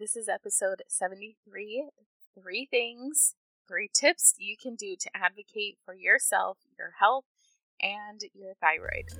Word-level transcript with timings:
This 0.00 0.16
is 0.16 0.30
episode 0.30 0.80
73 0.88 1.90
Three 2.34 2.66
Things, 2.70 3.34
Three 3.68 3.90
Tips 3.92 4.32
You 4.38 4.56
Can 4.56 4.74
Do 4.74 4.96
to 4.98 5.10
Advocate 5.14 5.76
for 5.84 5.92
Yourself, 5.92 6.56
Your 6.78 6.92
Health, 6.98 7.26
and 7.82 8.22
Your 8.32 8.54
Thyroid. 8.62 9.10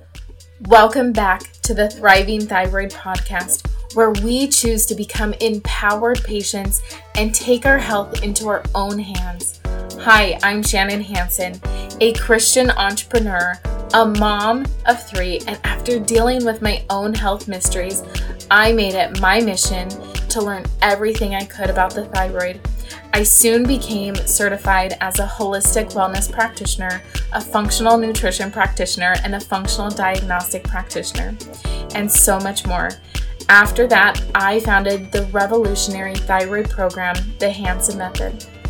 Welcome 0.61 1.13
back 1.13 1.43
to 1.61 1.75
the 1.75 1.87
Thriving 1.87 2.47
Thyroid 2.47 2.89
Podcast, 2.89 3.69
where 3.93 4.09
we 4.09 4.47
choose 4.47 4.87
to 4.87 4.95
become 4.95 5.33
empowered 5.33 6.23
patients 6.23 6.81
and 7.13 7.31
take 7.35 7.67
our 7.67 7.77
health 7.77 8.23
into 8.23 8.47
our 8.47 8.63
own 8.73 8.97
hands. 8.97 9.61
Hi, 9.99 10.39
I'm 10.41 10.63
Shannon 10.63 11.01
Hanson, 11.01 11.61
a 12.01 12.13
Christian 12.13 12.71
entrepreneur, 12.71 13.53
a 13.93 14.03
mom 14.03 14.65
of 14.87 15.07
three, 15.07 15.41
and 15.45 15.59
after 15.63 15.99
dealing 15.99 16.43
with 16.43 16.63
my 16.63 16.83
own 16.89 17.13
health 17.13 17.47
mysteries, 17.47 18.01
I 18.49 18.73
made 18.73 18.95
it 18.95 19.19
my 19.19 19.41
mission 19.41 19.87
to 20.31 20.41
learn 20.41 20.65
everything 20.81 21.35
I 21.35 21.45
could 21.45 21.69
about 21.69 21.93
the 21.93 22.05
thyroid. 22.05 22.59
I 23.13 23.23
soon 23.23 23.65
became 23.65 24.15
certified 24.15 24.97
as 25.01 25.19
a 25.19 25.27
holistic 25.27 25.93
wellness 25.93 26.31
practitioner, 26.31 27.01
a 27.33 27.41
functional 27.41 27.97
nutrition 27.97 28.51
practitioner, 28.51 29.15
and 29.23 29.35
a 29.35 29.39
functional 29.39 29.89
diagnostic 29.89 30.63
practitioner, 30.63 31.35
and 31.93 32.09
so 32.11 32.39
much 32.39 32.65
more. 32.65 32.91
After 33.49 33.85
that, 33.87 34.23
I 34.33 34.61
founded 34.61 35.11
the 35.11 35.25
revolutionary 35.27 36.15
thyroid 36.15 36.69
program, 36.69 37.15
the 37.39 37.49
Hanson 37.49 37.97
Method. 37.97 38.45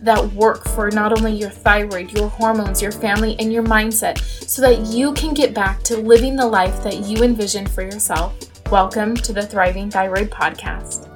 that 0.00 0.32
work 0.32 0.64
for 0.68 0.90
not 0.90 1.16
only 1.16 1.32
your 1.32 1.50
thyroid, 1.50 2.12
your 2.12 2.28
hormones, 2.28 2.82
your 2.82 2.92
family, 2.92 3.36
and 3.38 3.52
your 3.52 3.62
mindset 3.62 4.18
so 4.48 4.62
that 4.62 4.86
you 4.86 5.12
can 5.14 5.34
get 5.34 5.54
back 5.54 5.82
to 5.84 5.96
living 5.96 6.36
the 6.36 6.46
life 6.46 6.82
that 6.82 7.00
you 7.06 7.22
envisioned 7.22 7.70
for 7.70 7.82
yourself. 7.82 8.34
Welcome 8.70 9.16
to 9.16 9.32
the 9.32 9.46
Thriving 9.46 9.90
Thyroid 9.90 10.30
Podcast. 10.30 11.08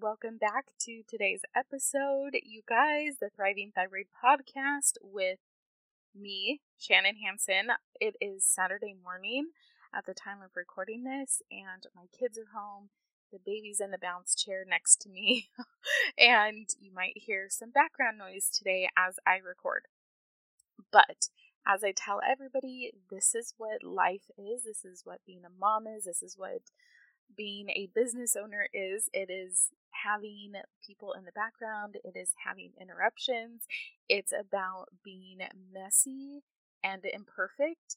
Welcome 0.00 0.38
back 0.38 0.66
to 0.80 1.02
today's 1.08 1.42
episode, 1.54 2.36
you 2.42 2.62
guys, 2.68 3.16
the 3.20 3.30
Thriving 3.34 3.72
Thyroid 3.74 4.06
Podcast 4.24 4.92
with 5.02 5.38
me, 6.14 6.60
Shannon 6.78 7.16
Hanson. 7.16 7.68
It 8.00 8.16
is 8.20 8.44
Saturday 8.44 8.94
morning 9.02 9.48
at 9.94 10.06
the 10.06 10.14
time 10.14 10.38
of 10.44 10.50
recording 10.54 11.04
this, 11.04 11.42
and 11.50 11.86
my 11.94 12.04
kids 12.16 12.38
are 12.38 12.58
home 12.58 12.90
the 13.32 13.38
baby's 13.44 13.80
in 13.80 13.90
the 13.90 13.98
bounce 13.98 14.34
chair 14.34 14.64
next 14.68 15.00
to 15.02 15.08
me, 15.08 15.50
and 16.18 16.68
you 16.80 16.92
might 16.92 17.16
hear 17.16 17.48
some 17.50 17.70
background 17.70 18.18
noise 18.18 18.50
today 18.50 18.88
as 18.96 19.16
I 19.26 19.36
record. 19.36 19.86
But 20.92 21.28
as 21.66 21.84
I 21.84 21.92
tell 21.92 22.20
everybody, 22.26 22.92
this 23.10 23.34
is 23.34 23.54
what 23.58 23.84
life 23.84 24.30
is, 24.38 24.64
this 24.64 24.84
is 24.84 25.02
what 25.04 25.24
being 25.26 25.42
a 25.44 25.60
mom 25.60 25.86
is, 25.86 26.04
this 26.04 26.22
is 26.22 26.36
what 26.38 26.62
being 27.36 27.68
a 27.70 27.90
business 27.94 28.36
owner 28.36 28.68
is. 28.72 29.10
It 29.12 29.30
is 29.30 29.68
having 30.04 30.52
people 30.86 31.12
in 31.12 31.24
the 31.24 31.32
background, 31.32 31.96
it 32.04 32.16
is 32.16 32.32
having 32.46 32.72
interruptions, 32.80 33.66
it's 34.08 34.32
about 34.32 34.86
being 35.04 35.38
messy 35.72 36.42
and 36.82 37.04
imperfect 37.04 37.96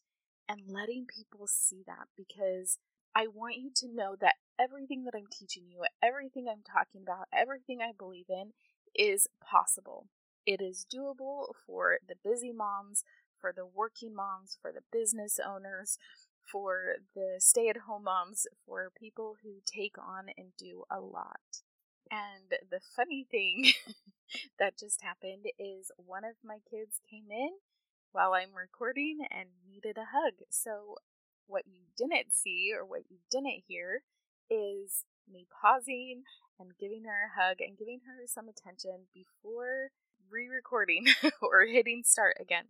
and 0.50 0.62
letting 0.68 1.06
people 1.06 1.48
see 1.48 1.84
that 1.88 2.08
because 2.18 2.78
I 3.16 3.28
want 3.28 3.56
you 3.58 3.72
to 3.76 3.88
know 3.94 4.16
that 4.20 4.31
everything 4.62 5.06
that 5.06 5.16
I'm 5.16 5.28
teaching 5.32 5.64
you, 5.70 5.84
everything 6.04 6.48
I'm 6.48 6.64
talking 6.64 7.02
about, 7.02 7.28
everything 7.34 7.80
I 7.82 7.92
believe 7.98 8.30
in 8.30 8.52
is 8.96 9.28
possible. 9.44 10.08
It 10.46 10.62
is 10.62 10.86
doable 10.92 11.54
for 11.66 11.98
the 12.08 12.16
busy 12.24 12.52
moms, 12.52 13.04
for 13.40 13.54
the 13.56 13.66
working 13.66 14.14
moms, 14.16 14.58
for 14.62 14.72
the 14.72 14.82
business 14.92 15.40
owners, 15.46 15.98
for 16.52 16.96
the 17.16 17.36
stay 17.40 17.70
at 17.70 17.78
home 17.78 18.04
moms, 18.04 18.46
for 18.66 18.92
people 18.96 19.38
who 19.44 19.62
take 19.66 19.98
on 19.98 20.26
and 20.38 20.50
do 20.58 20.84
a 20.92 21.00
lot. 21.00 21.62
And 22.10 22.52
the 22.70 22.82
funny 22.96 23.26
thing 23.30 23.72
that 24.60 24.78
just 24.78 25.02
happened 25.02 25.46
is 25.58 25.92
one 25.96 26.26
of 26.26 26.36
my 26.44 26.58
kids 26.70 27.00
came 27.10 27.32
in 27.32 27.52
while 28.12 28.34
I'm 28.34 28.54
recording 28.56 29.20
and 29.32 29.50
needed 29.66 29.98
a 29.98 30.08
hug. 30.12 30.34
So, 30.50 30.96
what 31.48 31.64
you 31.68 31.82
didn't 31.98 32.34
see 32.34 32.72
or 32.76 32.86
what 32.86 33.04
you 33.10 33.18
didn't 33.30 33.64
hear 33.68 34.04
is 34.52 35.06
me 35.32 35.48
pausing 35.48 36.24
and 36.60 36.78
giving 36.78 37.06
her 37.06 37.32
a 37.32 37.42
hug 37.42 37.58
and 37.62 37.78
giving 37.78 38.02
her 38.06 38.28
some 38.28 38.52
attention 38.52 39.08
before 39.16 39.96
re 40.30 40.48
recording 40.48 41.08
or 41.42 41.66
hitting 41.66 42.04
start 42.04 42.36
again. 42.40 42.66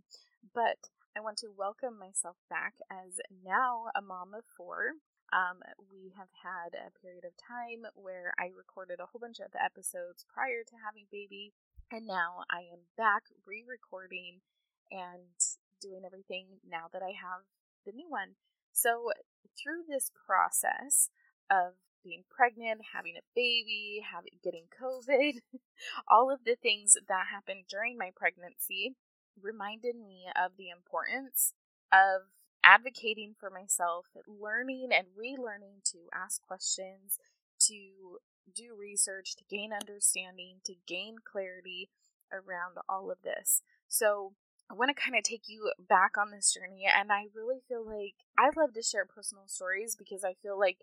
But 0.54 0.94
I 1.18 1.20
want 1.20 1.38
to 1.40 1.52
welcome 1.52 1.98
myself 1.98 2.38
back 2.50 2.76
as 2.90 3.20
now 3.44 3.90
a 3.98 4.02
mom 4.02 4.34
of 4.38 4.46
four. 4.46 5.02
Um, 5.34 5.64
we 5.92 6.14
have 6.18 6.30
had 6.44 6.76
a 6.76 6.94
period 7.02 7.26
of 7.26 7.34
time 7.40 7.90
where 7.96 8.34
I 8.38 8.52
recorded 8.52 9.00
a 9.00 9.08
whole 9.10 9.20
bunch 9.20 9.40
of 9.40 9.56
episodes 9.58 10.26
prior 10.28 10.64
to 10.68 10.84
having 10.86 11.08
baby, 11.12 11.54
and 11.90 12.06
now 12.06 12.44
I 12.52 12.68
am 12.70 12.92
back 12.96 13.24
re 13.48 13.64
recording 13.66 14.44
and 14.92 15.36
doing 15.82 16.04
everything 16.06 16.62
now 16.68 16.92
that 16.94 17.02
I 17.02 17.16
have 17.16 17.48
the 17.86 17.92
new 17.92 18.08
one. 18.10 18.36
So, 18.72 19.12
through 19.56 19.84
this 19.88 20.12
process, 20.16 21.10
of 21.52 21.74
being 22.04 22.24
pregnant, 22.30 22.82
having 22.94 23.16
a 23.16 23.28
baby, 23.36 24.02
having 24.12 24.32
getting 24.44 24.66
COVID, 24.82 25.42
all 26.08 26.32
of 26.32 26.40
the 26.46 26.56
things 26.56 26.96
that 27.08 27.28
happened 27.32 27.66
during 27.70 27.98
my 27.98 28.10
pregnancy 28.16 28.96
reminded 29.40 29.96
me 29.96 30.26
of 30.36 30.54
the 30.58 30.70
importance 30.70 31.54
of 31.92 32.32
advocating 32.64 33.36
for 33.40 33.50
myself, 33.50 34.06
learning 34.28 34.90
and 34.92 35.08
relearning 35.18 35.84
to 35.84 35.98
ask 36.14 36.42
questions, 36.48 37.18
to 37.60 38.20
do 38.54 38.76
research, 38.80 39.36
to 39.36 39.44
gain 39.50 39.72
understanding, 39.74 40.58
to 40.66 40.74
gain 40.88 41.16
clarity 41.24 41.90
around 42.32 42.78
all 42.90 43.12
of 43.12 43.18
this. 43.24 43.62
So, 43.88 44.34
I 44.70 44.74
want 44.74 44.88
to 44.88 45.04
kind 45.04 45.18
of 45.18 45.24
take 45.24 45.50
you 45.50 45.70
back 45.90 46.18
on 46.18 46.32
this 46.32 46.54
journey, 46.54 46.86
and 46.88 47.12
I 47.12 47.26
really 47.36 47.60
feel 47.68 47.86
like 47.86 48.16
I 48.40 48.52
love 48.58 48.74
to 48.76 48.82
share 48.82 49.06
personal 49.06 49.44
stories 49.48 49.98
because 49.98 50.24
I 50.24 50.36
feel 50.42 50.58
like 50.58 50.78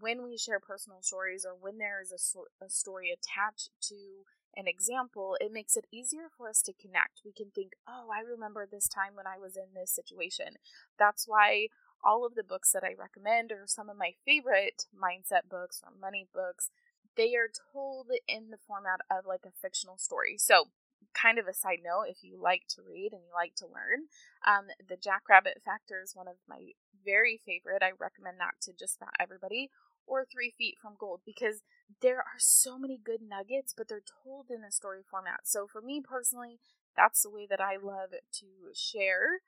when 0.00 0.22
we 0.22 0.36
share 0.38 0.60
personal 0.60 1.02
stories 1.02 1.44
or 1.44 1.54
when 1.58 1.78
there 1.78 2.00
is 2.00 2.12
a, 2.12 2.18
so- 2.18 2.46
a 2.62 2.68
story 2.68 3.10
attached 3.10 3.70
to 3.88 4.24
an 4.56 4.66
example, 4.68 5.36
it 5.40 5.52
makes 5.52 5.76
it 5.76 5.86
easier 5.92 6.28
for 6.36 6.48
us 6.48 6.62
to 6.62 6.72
connect. 6.72 7.22
We 7.24 7.32
can 7.32 7.50
think, 7.50 7.72
oh, 7.88 8.08
I 8.14 8.20
remember 8.20 8.66
this 8.70 8.88
time 8.88 9.14
when 9.14 9.26
I 9.26 9.38
was 9.38 9.56
in 9.56 9.74
this 9.74 9.90
situation. 9.90 10.54
That's 10.98 11.26
why 11.26 11.68
all 12.04 12.24
of 12.24 12.34
the 12.34 12.44
books 12.44 12.70
that 12.72 12.84
I 12.84 12.94
recommend, 12.98 13.50
or 13.50 13.62
some 13.66 13.88
of 13.88 13.96
my 13.96 14.12
favorite 14.24 14.86
mindset 14.94 15.48
books 15.50 15.82
or 15.84 15.92
money 15.98 16.26
books, 16.32 16.70
they 17.16 17.34
are 17.34 17.48
told 17.72 18.08
in 18.28 18.50
the 18.50 18.58
format 18.66 19.00
of 19.10 19.26
like 19.26 19.44
a 19.46 19.52
fictional 19.60 19.96
story. 19.98 20.36
So, 20.38 20.68
kind 21.14 21.38
of 21.38 21.46
a 21.46 21.54
side 21.54 21.78
note 21.84 22.06
if 22.08 22.22
you 22.22 22.36
like 22.40 22.62
to 22.68 22.82
read 22.82 23.12
and 23.12 23.22
you 23.22 23.32
like 23.34 23.54
to 23.56 23.66
learn, 23.66 24.08
um, 24.46 24.66
the 24.88 24.96
Jackrabbit 24.96 25.62
Factor 25.64 26.00
is 26.02 26.14
one 26.14 26.28
of 26.28 26.36
my 26.48 26.70
very 27.04 27.40
favorite. 27.44 27.82
I 27.82 27.92
recommend 27.98 28.38
that 28.40 28.54
to 28.62 28.72
just 28.72 28.96
about 28.96 29.14
everybody. 29.20 29.70
Or 30.06 30.24
Three 30.24 30.54
Feet 30.56 30.76
from 30.80 30.94
Gold 30.98 31.20
because 31.24 31.62
there 32.00 32.18
are 32.18 32.38
so 32.38 32.78
many 32.78 32.98
good 33.02 33.20
nuggets, 33.22 33.74
but 33.76 33.88
they're 33.88 34.02
told 34.24 34.46
in 34.50 34.64
a 34.64 34.72
story 34.72 35.00
format. 35.08 35.40
So 35.44 35.66
for 35.66 35.80
me 35.80 36.00
personally, 36.00 36.58
that's 36.96 37.22
the 37.22 37.30
way 37.30 37.46
that 37.48 37.60
I 37.60 37.76
love 37.76 38.10
to 38.10 38.46
share 38.74 39.40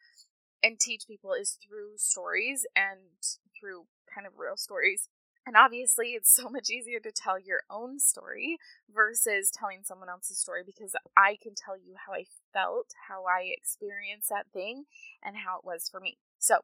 and 0.63 0.79
teach 0.81 1.07
people 1.07 1.33
is 1.33 1.59
through 1.63 1.97
stories 1.97 2.67
and 2.75 3.01
through 3.59 3.85
kind 4.13 4.27
of 4.27 4.39
real 4.39 4.57
stories. 4.57 5.09
And 5.47 5.57
obviously, 5.57 6.09
it's 6.09 6.35
so 6.35 6.49
much 6.49 6.71
easier 6.71 6.99
to 7.01 7.13
tell 7.13 7.39
your 7.39 7.63
own 7.71 8.01
story 8.01 8.59
versus 8.93 9.51
telling 9.51 9.83
someone 9.85 10.09
else's 10.09 10.39
story 10.39 10.63
because 10.67 10.97
I 11.17 11.37
can 11.41 11.55
tell 11.55 11.77
you 11.77 11.95
how 12.05 12.15
I 12.15 12.25
felt, 12.53 12.95
how 13.09 13.25
I 13.25 13.53
experienced 13.57 14.29
that 14.31 14.47
thing, 14.53 14.85
and 15.23 15.37
how 15.37 15.59
it 15.59 15.65
was 15.65 15.89
for 15.89 16.01
me. 16.01 16.19
So, 16.39 16.59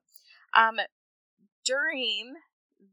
um, 0.56 0.80
during 1.64 2.34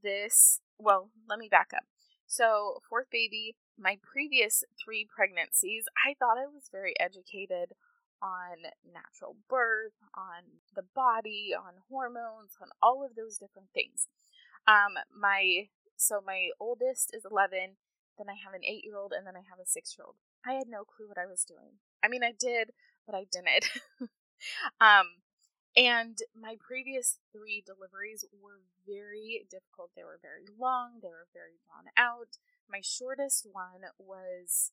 this, 0.04 0.60
well, 0.80 1.10
let 1.28 1.40
me 1.40 1.50
back 1.50 1.72
up. 1.76 1.84
So, 2.28 2.82
fourth 2.90 3.08
baby, 3.12 3.56
my 3.78 3.98
previous 4.04 4.64
three 4.84 5.08
pregnancies, 5.10 5.86
I 6.06 6.16
thought 6.20 6.38
I 6.38 6.46
was 6.46 6.70
very 6.72 6.94
educated 7.00 7.74
on 8.22 8.70
natural 8.86 9.38
birth, 9.50 9.96
on 10.16 10.62
the 10.76 10.84
body, 10.96 11.52
on 11.58 11.74
hormones, 11.90 12.58
on 12.62 12.70
all 12.82 13.04
of 13.06 13.16
those 13.16 13.38
different 13.38 13.70
things. 13.74 14.08
Um, 14.68 14.96
my 15.16 15.68
So 15.98 16.22
my 16.26 16.50
oldest 16.60 17.12
is 17.14 17.26
11, 17.30 17.78
then 18.18 18.28
I 18.30 18.36
have 18.44 18.54
an 18.54 18.64
eight 18.66 18.84
year 18.86 18.98
old, 18.98 19.14
and 19.14 19.28
then 19.28 19.36
I 19.36 19.44
have 19.50 19.60
a 19.62 19.68
six 19.68 19.96
year 19.98 20.06
old. 20.06 20.16
I 20.46 20.54
had 20.54 20.68
no 20.70 20.84
clue 20.86 21.08
what 21.08 21.18
I 21.18 21.28
was 21.28 21.44
doing. 21.44 21.80
I 22.04 22.08
mean, 22.08 22.24
I 22.24 22.34
did, 22.38 22.72
but 23.06 23.16
I 23.16 23.26
didn't. 23.32 23.70
um, 24.82 25.08
and 25.80 26.20
my 26.36 26.56
previous 26.60 27.20
three 27.32 27.64
deliveries 27.66 28.26
were 28.44 28.60
very 28.86 29.46
difficult. 29.50 29.92
They 29.96 30.04
were 30.04 30.20
very 30.22 30.46
long, 30.60 31.00
they 31.02 31.08
were 31.08 31.28
very 31.34 31.56
drawn 31.66 31.88
out. 31.96 32.38
My 32.70 32.82
shortest 32.84 33.48
one 33.52 33.88
was 33.98 34.72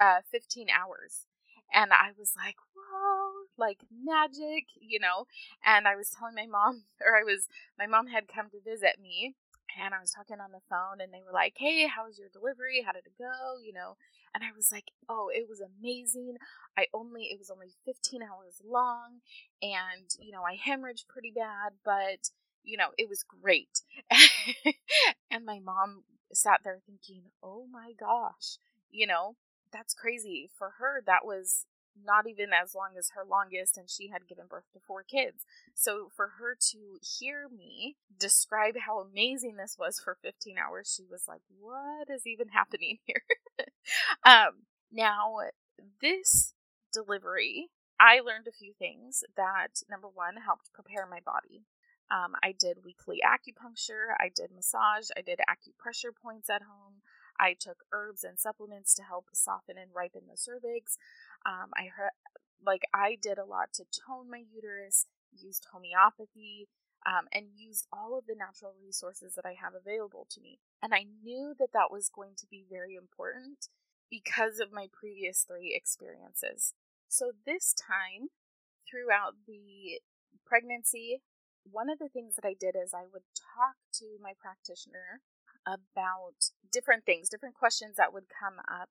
uh, 0.00 0.20
15 0.30 0.68
hours. 0.70 1.26
And 1.74 1.92
I 1.92 2.10
was 2.18 2.32
like, 2.36 2.56
whoa, 2.74 3.46
like 3.58 3.80
magic, 3.92 4.66
you 4.80 5.00
know? 5.00 5.26
And 5.64 5.88
I 5.88 5.96
was 5.96 6.10
telling 6.10 6.36
my 6.36 6.46
mom, 6.46 6.84
or 7.04 7.16
I 7.18 7.24
was, 7.24 7.48
my 7.78 7.86
mom 7.86 8.08
had 8.08 8.28
come 8.28 8.50
to 8.50 8.60
visit 8.64 8.98
me 9.02 9.34
and 9.76 9.94
I 9.94 10.00
was 10.00 10.12
talking 10.12 10.40
on 10.40 10.52
the 10.52 10.60
phone 10.68 11.00
and 11.00 11.12
they 11.12 11.22
were 11.24 11.32
like, 11.32 11.54
Hey, 11.56 11.86
how 11.86 12.06
was 12.06 12.18
your 12.18 12.28
delivery? 12.28 12.82
How 12.84 12.92
did 12.92 13.06
it 13.06 13.18
go? 13.18 13.58
You 13.62 13.72
know, 13.72 13.96
and 14.34 14.42
I 14.44 14.48
was 14.56 14.70
like, 14.72 14.90
Oh, 15.08 15.30
it 15.32 15.46
was 15.48 15.60
amazing. 15.60 16.36
I 16.76 16.86
only, 16.94 17.24
it 17.24 17.38
was 17.38 17.50
only 17.50 17.74
15 17.84 18.22
hours 18.22 18.60
long 18.66 19.20
and, 19.62 20.08
you 20.18 20.32
know, 20.32 20.42
I 20.42 20.56
hemorrhaged 20.56 21.08
pretty 21.08 21.32
bad, 21.34 21.72
but, 21.84 22.30
you 22.64 22.76
know, 22.76 22.88
it 22.98 23.08
was 23.08 23.22
great. 23.24 23.80
and 25.30 25.44
my 25.44 25.58
mom 25.58 26.04
sat 26.32 26.60
there 26.64 26.78
thinking, 26.86 27.24
Oh 27.42 27.66
my 27.70 27.92
gosh, 27.98 28.58
you 28.90 29.06
know, 29.06 29.36
that's 29.72 29.94
crazy. 29.94 30.50
For 30.56 30.72
her, 30.78 31.02
that 31.06 31.24
was 31.24 31.66
not 32.04 32.26
even 32.28 32.50
as 32.52 32.74
long 32.74 32.90
as 32.98 33.10
her 33.14 33.24
longest, 33.28 33.76
and 33.76 33.88
she 33.88 34.08
had 34.08 34.28
given 34.28 34.46
birth 34.48 34.64
to 34.72 34.80
four 34.86 35.02
kids. 35.02 35.44
So 35.74 36.08
for 36.14 36.32
her 36.38 36.56
to 36.70 36.98
hear 37.02 37.48
me 37.48 37.96
describe 38.18 38.74
how 38.86 39.00
amazing 39.00 39.56
this 39.56 39.76
was 39.78 40.00
for 40.00 40.18
15 40.22 40.56
hours, 40.58 40.92
she 40.96 41.04
was 41.10 41.24
like, 41.28 41.42
What 41.58 42.08
is 42.10 42.26
even 42.26 42.48
happening 42.48 42.98
here? 43.04 43.22
um, 44.24 44.64
now, 44.90 45.36
this 46.00 46.54
delivery, 46.92 47.68
I 48.00 48.20
learned 48.20 48.46
a 48.48 48.52
few 48.52 48.72
things 48.72 49.24
that, 49.36 49.82
number 49.90 50.08
one, 50.08 50.36
helped 50.36 50.72
prepare 50.72 51.06
my 51.06 51.20
body. 51.24 51.64
Um, 52.10 52.34
I 52.42 52.54
did 52.58 52.84
weekly 52.84 53.20
acupuncture, 53.24 54.14
I 54.18 54.30
did 54.34 54.50
massage, 54.54 55.08
I 55.16 55.20
did 55.20 55.40
acupressure 55.48 56.14
points 56.22 56.48
at 56.48 56.62
home. 56.62 57.02
I 57.40 57.54
took 57.58 57.84
herbs 57.92 58.24
and 58.24 58.38
supplements 58.38 58.94
to 58.94 59.02
help 59.02 59.26
soften 59.32 59.76
and 59.78 59.90
ripen 59.94 60.22
the 60.28 60.36
cervix. 60.36 60.98
Um, 61.48 61.70
I 61.74 61.88
heard, 61.96 62.12
like, 62.64 62.82
I 62.92 63.16
did 63.20 63.38
a 63.38 63.48
lot 63.48 63.72
to 63.74 63.84
tone 63.84 64.28
my 64.30 64.42
uterus, 64.54 65.06
used 65.32 65.66
homeopathy, 65.72 66.68
um, 67.06 67.24
and 67.32 67.46
used 67.56 67.86
all 67.90 68.18
of 68.18 68.26
the 68.26 68.36
natural 68.36 68.74
resources 68.84 69.32
that 69.34 69.46
I 69.46 69.56
have 69.56 69.72
available 69.72 70.26
to 70.30 70.42
me. 70.42 70.58
And 70.82 70.92
I 70.92 71.06
knew 71.24 71.54
that 71.58 71.72
that 71.72 71.90
was 71.90 72.10
going 72.12 72.34
to 72.36 72.46
be 72.50 72.66
very 72.68 72.94
important 72.96 73.68
because 74.10 74.60
of 74.60 74.72
my 74.72 74.88
previous 74.92 75.46
three 75.48 75.74
experiences. 75.74 76.74
So 77.08 77.32
this 77.46 77.72
time, 77.72 78.28
throughout 78.84 79.34
the 79.46 80.00
pregnancy, 80.44 81.22
one 81.64 81.88
of 81.88 81.98
the 81.98 82.08
things 82.08 82.34
that 82.36 82.46
I 82.46 82.54
did 82.58 82.76
is 82.76 82.92
I 82.92 83.08
would 83.10 83.24
talk 83.32 83.76
to 84.00 84.20
my 84.20 84.32
practitioner 84.38 85.20
about 85.66 86.52
different 86.70 87.04
things, 87.04 87.28
different 87.28 87.54
questions 87.54 87.96
that 87.96 88.12
would 88.12 88.28
come 88.28 88.60
up 88.68 88.88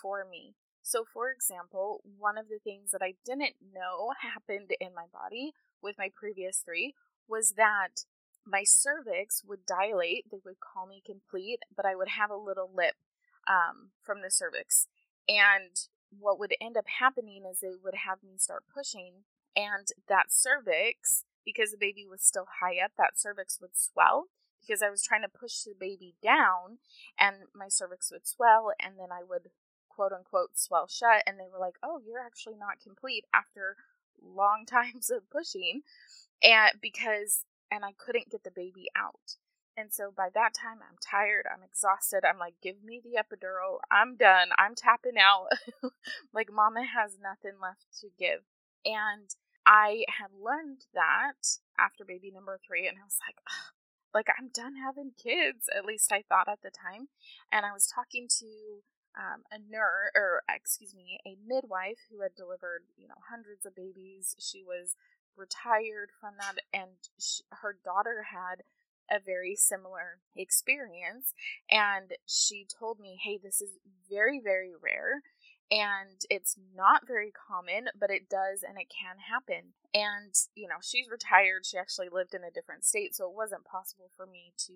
for 0.00 0.24
me. 0.24 0.54
So, 0.88 1.04
for 1.04 1.30
example, 1.30 2.00
one 2.16 2.38
of 2.38 2.48
the 2.48 2.60
things 2.64 2.92
that 2.92 3.02
I 3.02 3.12
didn't 3.22 3.56
know 3.74 4.14
happened 4.22 4.70
in 4.80 4.94
my 4.94 5.04
body 5.12 5.52
with 5.82 5.96
my 5.98 6.08
previous 6.16 6.62
three 6.64 6.94
was 7.28 7.52
that 7.58 8.06
my 8.46 8.64
cervix 8.64 9.44
would 9.46 9.66
dilate, 9.66 10.24
they 10.30 10.40
would 10.46 10.60
call 10.60 10.86
me 10.86 11.02
complete, 11.04 11.58
but 11.76 11.84
I 11.84 11.94
would 11.94 12.08
have 12.16 12.30
a 12.30 12.36
little 12.36 12.70
lip 12.74 12.94
um, 13.46 13.90
from 14.02 14.22
the 14.22 14.30
cervix. 14.30 14.86
And 15.28 15.76
what 16.08 16.38
would 16.38 16.54
end 16.58 16.78
up 16.78 16.86
happening 16.98 17.42
is 17.44 17.60
they 17.60 17.76
would 17.84 18.06
have 18.06 18.22
me 18.22 18.38
start 18.38 18.64
pushing, 18.72 19.24
and 19.54 19.88
that 20.08 20.32
cervix, 20.32 21.24
because 21.44 21.70
the 21.70 21.76
baby 21.78 22.06
was 22.08 22.22
still 22.22 22.46
high 22.62 22.82
up, 22.82 22.92
that 22.96 23.18
cervix 23.18 23.60
would 23.60 23.76
swell 23.76 24.28
because 24.66 24.82
I 24.82 24.88
was 24.88 25.02
trying 25.02 25.22
to 25.22 25.28
push 25.28 25.60
the 25.60 25.74
baby 25.78 26.14
down, 26.22 26.78
and 27.20 27.48
my 27.54 27.68
cervix 27.68 28.10
would 28.10 28.26
swell, 28.26 28.72
and 28.80 28.94
then 28.98 29.12
I 29.12 29.22
would 29.22 29.50
quote 29.98 30.12
unquote 30.12 30.56
swell 30.56 30.86
shut 30.86 31.24
and 31.26 31.40
they 31.40 31.48
were 31.52 31.58
like, 31.58 31.74
"Oh, 31.82 32.00
you're 32.06 32.20
actually 32.20 32.54
not 32.54 32.80
complete 32.80 33.24
after 33.34 33.76
long 34.22 34.64
times 34.66 35.10
of 35.10 35.28
pushing." 35.28 35.82
And 36.40 36.70
because 36.80 37.44
and 37.68 37.84
I 37.84 37.92
couldn't 37.98 38.30
get 38.30 38.44
the 38.44 38.52
baby 38.52 38.86
out. 38.96 39.36
And 39.76 39.92
so 39.92 40.12
by 40.16 40.28
that 40.34 40.54
time 40.54 40.78
I'm 40.80 40.98
tired, 41.02 41.46
I'm 41.52 41.64
exhausted. 41.64 42.24
I'm 42.24 42.38
like, 42.38 42.54
"Give 42.62 42.76
me 42.84 43.00
the 43.02 43.18
epidural. 43.18 43.78
I'm 43.90 44.14
done. 44.14 44.50
I'm 44.56 44.76
tapping 44.76 45.18
out." 45.18 45.48
like 46.32 46.52
mama 46.52 46.84
has 46.84 47.18
nothing 47.20 47.58
left 47.60 47.86
to 48.00 48.08
give. 48.16 48.42
And 48.84 49.34
I 49.66 50.04
had 50.08 50.30
learned 50.32 50.86
that 50.94 51.58
after 51.76 52.04
baby 52.04 52.30
number 52.30 52.58
3 52.64 52.86
and 52.86 52.98
I 52.98 53.04
was 53.04 53.18
like, 53.26 53.36
like 54.14 54.28
I'm 54.38 54.48
done 54.48 54.76
having 54.76 55.12
kids. 55.20 55.68
At 55.76 55.84
least 55.84 56.12
I 56.12 56.22
thought 56.28 56.48
at 56.48 56.62
the 56.62 56.70
time. 56.70 57.08
And 57.50 57.66
I 57.66 57.72
was 57.72 57.86
talking 57.86 58.28
to 58.38 58.46
um, 59.18 59.42
a 59.50 59.58
nurse, 59.58 60.12
or 60.14 60.42
excuse 60.48 60.94
me, 60.94 61.18
a 61.26 61.36
midwife 61.44 61.98
who 62.10 62.22
had 62.22 62.36
delivered, 62.36 62.84
you 62.96 63.08
know, 63.08 63.18
hundreds 63.28 63.66
of 63.66 63.74
babies. 63.74 64.36
She 64.38 64.62
was 64.62 64.94
retired 65.36 66.10
from 66.20 66.34
that, 66.38 66.62
and 66.72 66.90
she, 67.18 67.42
her 67.50 67.76
daughter 67.84 68.26
had 68.32 68.62
a 69.10 69.18
very 69.18 69.56
similar 69.56 70.20
experience. 70.36 71.34
And 71.70 72.12
she 72.26 72.66
told 72.66 73.00
me, 73.00 73.18
hey, 73.22 73.38
this 73.42 73.60
is 73.60 73.78
very, 74.08 74.40
very 74.42 74.72
rare. 74.80 75.22
And 75.70 76.24
it's 76.30 76.56
not 76.74 77.06
very 77.06 77.30
common, 77.30 77.88
but 77.98 78.10
it 78.10 78.30
does 78.30 78.62
and 78.66 78.78
it 78.78 78.88
can 78.88 79.16
happen. 79.28 79.74
And, 79.92 80.32
you 80.54 80.66
know, 80.68 80.80
she's 80.80 81.10
retired. 81.10 81.66
She 81.66 81.76
actually 81.76 82.08
lived 82.10 82.32
in 82.34 82.42
a 82.42 82.50
different 82.50 82.84
state, 82.84 83.14
so 83.14 83.28
it 83.28 83.36
wasn't 83.36 83.64
possible 83.64 84.10
for 84.16 84.26
me 84.26 84.52
to 84.66 84.72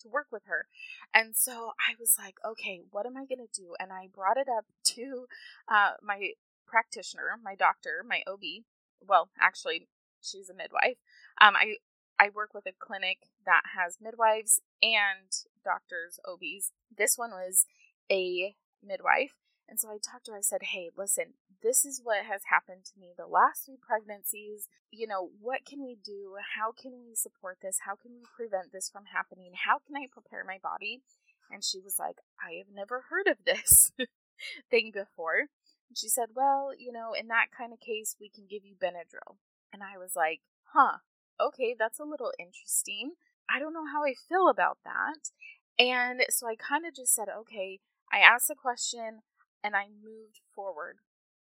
to 0.00 0.08
work 0.08 0.26
with 0.30 0.42
her. 0.46 0.66
And 1.14 1.36
so 1.36 1.72
I 1.78 1.94
was 1.98 2.16
like, 2.18 2.36
okay, 2.44 2.80
what 2.90 3.06
am 3.06 3.16
I 3.16 3.24
going 3.24 3.46
to 3.46 3.60
do? 3.60 3.74
And 3.78 3.92
I 3.92 4.08
brought 4.12 4.36
it 4.36 4.48
up 4.48 4.66
to 4.96 5.26
uh, 5.68 5.92
my 6.02 6.32
practitioner, 6.66 7.38
my 7.42 7.54
doctor, 7.54 8.04
my 8.06 8.22
OB. 8.26 8.64
Well, 9.06 9.30
actually, 9.40 9.88
she's 10.20 10.48
a 10.50 10.54
midwife. 10.54 10.98
Um, 11.40 11.54
I 11.56 11.76
I 12.18 12.28
work 12.28 12.52
with 12.52 12.66
a 12.66 12.72
clinic 12.78 13.30
that 13.46 13.62
has 13.74 13.96
midwives 13.98 14.60
and 14.82 15.32
doctors, 15.64 16.20
OBs. 16.28 16.70
This 16.94 17.16
one 17.16 17.30
was 17.30 17.64
a 18.12 18.54
midwife. 18.86 19.32
And 19.66 19.80
so 19.80 19.88
I 19.88 19.96
talked 19.96 20.26
to 20.26 20.32
her, 20.32 20.38
I 20.38 20.42
said, 20.42 20.64
Hey, 20.64 20.90
listen, 20.94 21.34
this 21.62 21.84
is 21.84 22.00
what 22.02 22.24
has 22.24 22.42
happened 22.48 22.84
to 22.86 22.98
me 22.98 23.12
the 23.16 23.26
last 23.26 23.66
three 23.66 23.76
pregnancies. 23.80 24.68
You 24.90 25.06
know, 25.06 25.30
what 25.40 25.64
can 25.64 25.84
we 25.84 25.96
do? 26.02 26.36
How 26.56 26.72
can 26.72 26.92
we 27.04 27.14
support 27.14 27.58
this? 27.62 27.80
How 27.84 27.96
can 27.96 28.12
we 28.12 28.24
prevent 28.34 28.72
this 28.72 28.88
from 28.88 29.12
happening? 29.12 29.52
How 29.66 29.78
can 29.78 29.96
I 29.96 30.06
prepare 30.10 30.44
my 30.44 30.58
body? 30.62 31.02
And 31.50 31.64
she 31.64 31.80
was 31.80 31.96
like, 31.98 32.16
I 32.40 32.56
have 32.58 32.72
never 32.72 33.04
heard 33.10 33.26
of 33.26 33.44
this 33.44 33.92
thing 34.70 34.90
before. 34.92 35.50
And 35.88 35.98
she 35.98 36.08
said, 36.08 36.30
Well, 36.34 36.70
you 36.76 36.92
know, 36.92 37.12
in 37.12 37.28
that 37.28 37.52
kind 37.56 37.72
of 37.72 37.80
case, 37.80 38.16
we 38.20 38.30
can 38.30 38.44
give 38.48 38.64
you 38.64 38.74
Benadryl. 38.74 39.36
And 39.72 39.82
I 39.82 39.98
was 39.98 40.14
like, 40.16 40.40
Huh, 40.72 40.98
okay, 41.40 41.74
that's 41.78 42.00
a 42.00 42.04
little 42.04 42.32
interesting. 42.38 43.12
I 43.52 43.58
don't 43.58 43.74
know 43.74 43.86
how 43.92 44.04
I 44.04 44.14
feel 44.28 44.48
about 44.48 44.78
that. 44.84 45.30
And 45.78 46.22
so 46.30 46.46
I 46.46 46.54
kind 46.54 46.86
of 46.86 46.94
just 46.94 47.14
said, 47.14 47.28
Okay, 47.28 47.80
I 48.12 48.20
asked 48.20 48.48
the 48.48 48.54
question 48.54 49.20
and 49.62 49.76
I 49.76 49.86
moved 49.88 50.40
forward 50.54 50.96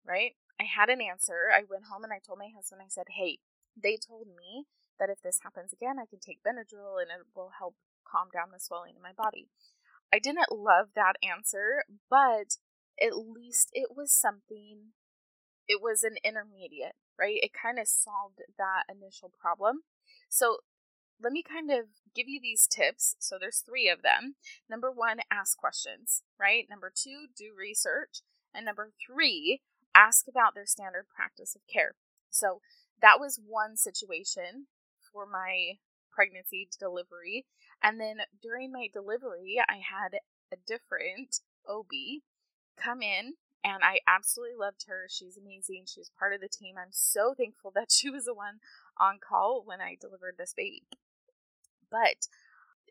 right? 0.06 0.36
I 0.60 0.64
had 0.64 0.88
an 0.88 1.00
answer. 1.00 1.50
I 1.52 1.62
went 1.68 1.84
home 1.90 2.04
and 2.04 2.12
I 2.12 2.20
told 2.24 2.38
my 2.38 2.48
husband, 2.54 2.80
I 2.84 2.88
said, 2.88 3.06
hey, 3.16 3.38
they 3.76 3.96
told 3.96 4.28
me 4.28 4.64
that 4.98 5.10
if 5.10 5.20
this 5.22 5.40
happens 5.42 5.72
again, 5.72 5.96
I 5.98 6.06
can 6.08 6.20
take 6.20 6.42
Benadryl 6.42 7.00
and 7.00 7.10
it 7.10 7.26
will 7.34 7.52
help 7.58 7.74
calm 8.10 8.28
down 8.32 8.50
the 8.52 8.60
swelling 8.60 8.94
in 8.96 9.02
my 9.02 9.12
body. 9.12 9.48
I 10.12 10.18
didn't 10.18 10.52
love 10.52 10.88
that 10.94 11.16
answer, 11.22 11.84
but 12.08 12.56
at 13.00 13.18
least 13.18 13.70
it 13.72 13.90
was 13.96 14.12
something, 14.12 14.92
it 15.68 15.82
was 15.82 16.02
an 16.02 16.16
intermediate, 16.24 16.94
right? 17.18 17.38
It 17.42 17.50
kind 17.52 17.78
of 17.78 17.88
solved 17.88 18.40
that 18.56 18.84
initial 18.88 19.30
problem. 19.38 19.82
So 20.28 20.58
let 21.20 21.32
me 21.32 21.42
kind 21.42 21.70
of 21.70 21.86
give 22.14 22.28
you 22.28 22.40
these 22.40 22.66
tips. 22.66 23.16
So 23.18 23.36
there's 23.38 23.58
three 23.58 23.88
of 23.88 24.02
them. 24.02 24.36
Number 24.70 24.90
one, 24.90 25.18
ask 25.30 25.56
questions, 25.58 26.22
right? 26.38 26.66
Number 26.70 26.92
two, 26.94 27.26
do 27.36 27.52
research. 27.56 28.22
And 28.54 28.64
number 28.64 28.92
three, 29.04 29.60
ask 29.96 30.28
about 30.28 30.54
their 30.54 30.66
standard 30.66 31.06
practice 31.08 31.56
of 31.56 31.62
care. 31.72 31.94
So 32.30 32.60
that 33.00 33.18
was 33.18 33.40
one 33.44 33.76
situation 33.76 34.66
for 35.12 35.26
my 35.26 35.78
pregnancy 36.12 36.68
delivery. 36.78 37.46
And 37.82 38.00
then 38.00 38.18
during 38.42 38.72
my 38.72 38.88
delivery, 38.92 39.56
I 39.68 39.76
had 39.76 40.18
a 40.52 40.56
different 40.66 41.40
OB 41.68 41.90
come 42.76 43.02
in 43.02 43.34
and 43.64 43.82
I 43.82 44.00
absolutely 44.06 44.56
loved 44.58 44.84
her. 44.88 45.06
She's 45.08 45.36
amazing. 45.36 45.84
She 45.86 46.00
was 46.00 46.10
part 46.18 46.34
of 46.34 46.40
the 46.40 46.48
team. 46.48 46.76
I'm 46.78 46.92
so 46.92 47.34
thankful 47.38 47.72
that 47.74 47.90
she 47.90 48.10
was 48.10 48.24
the 48.24 48.34
one 48.34 48.60
on 48.98 49.18
call 49.18 49.62
when 49.64 49.80
I 49.80 49.96
delivered 50.00 50.36
this 50.38 50.54
baby. 50.54 50.84
But 51.90 52.28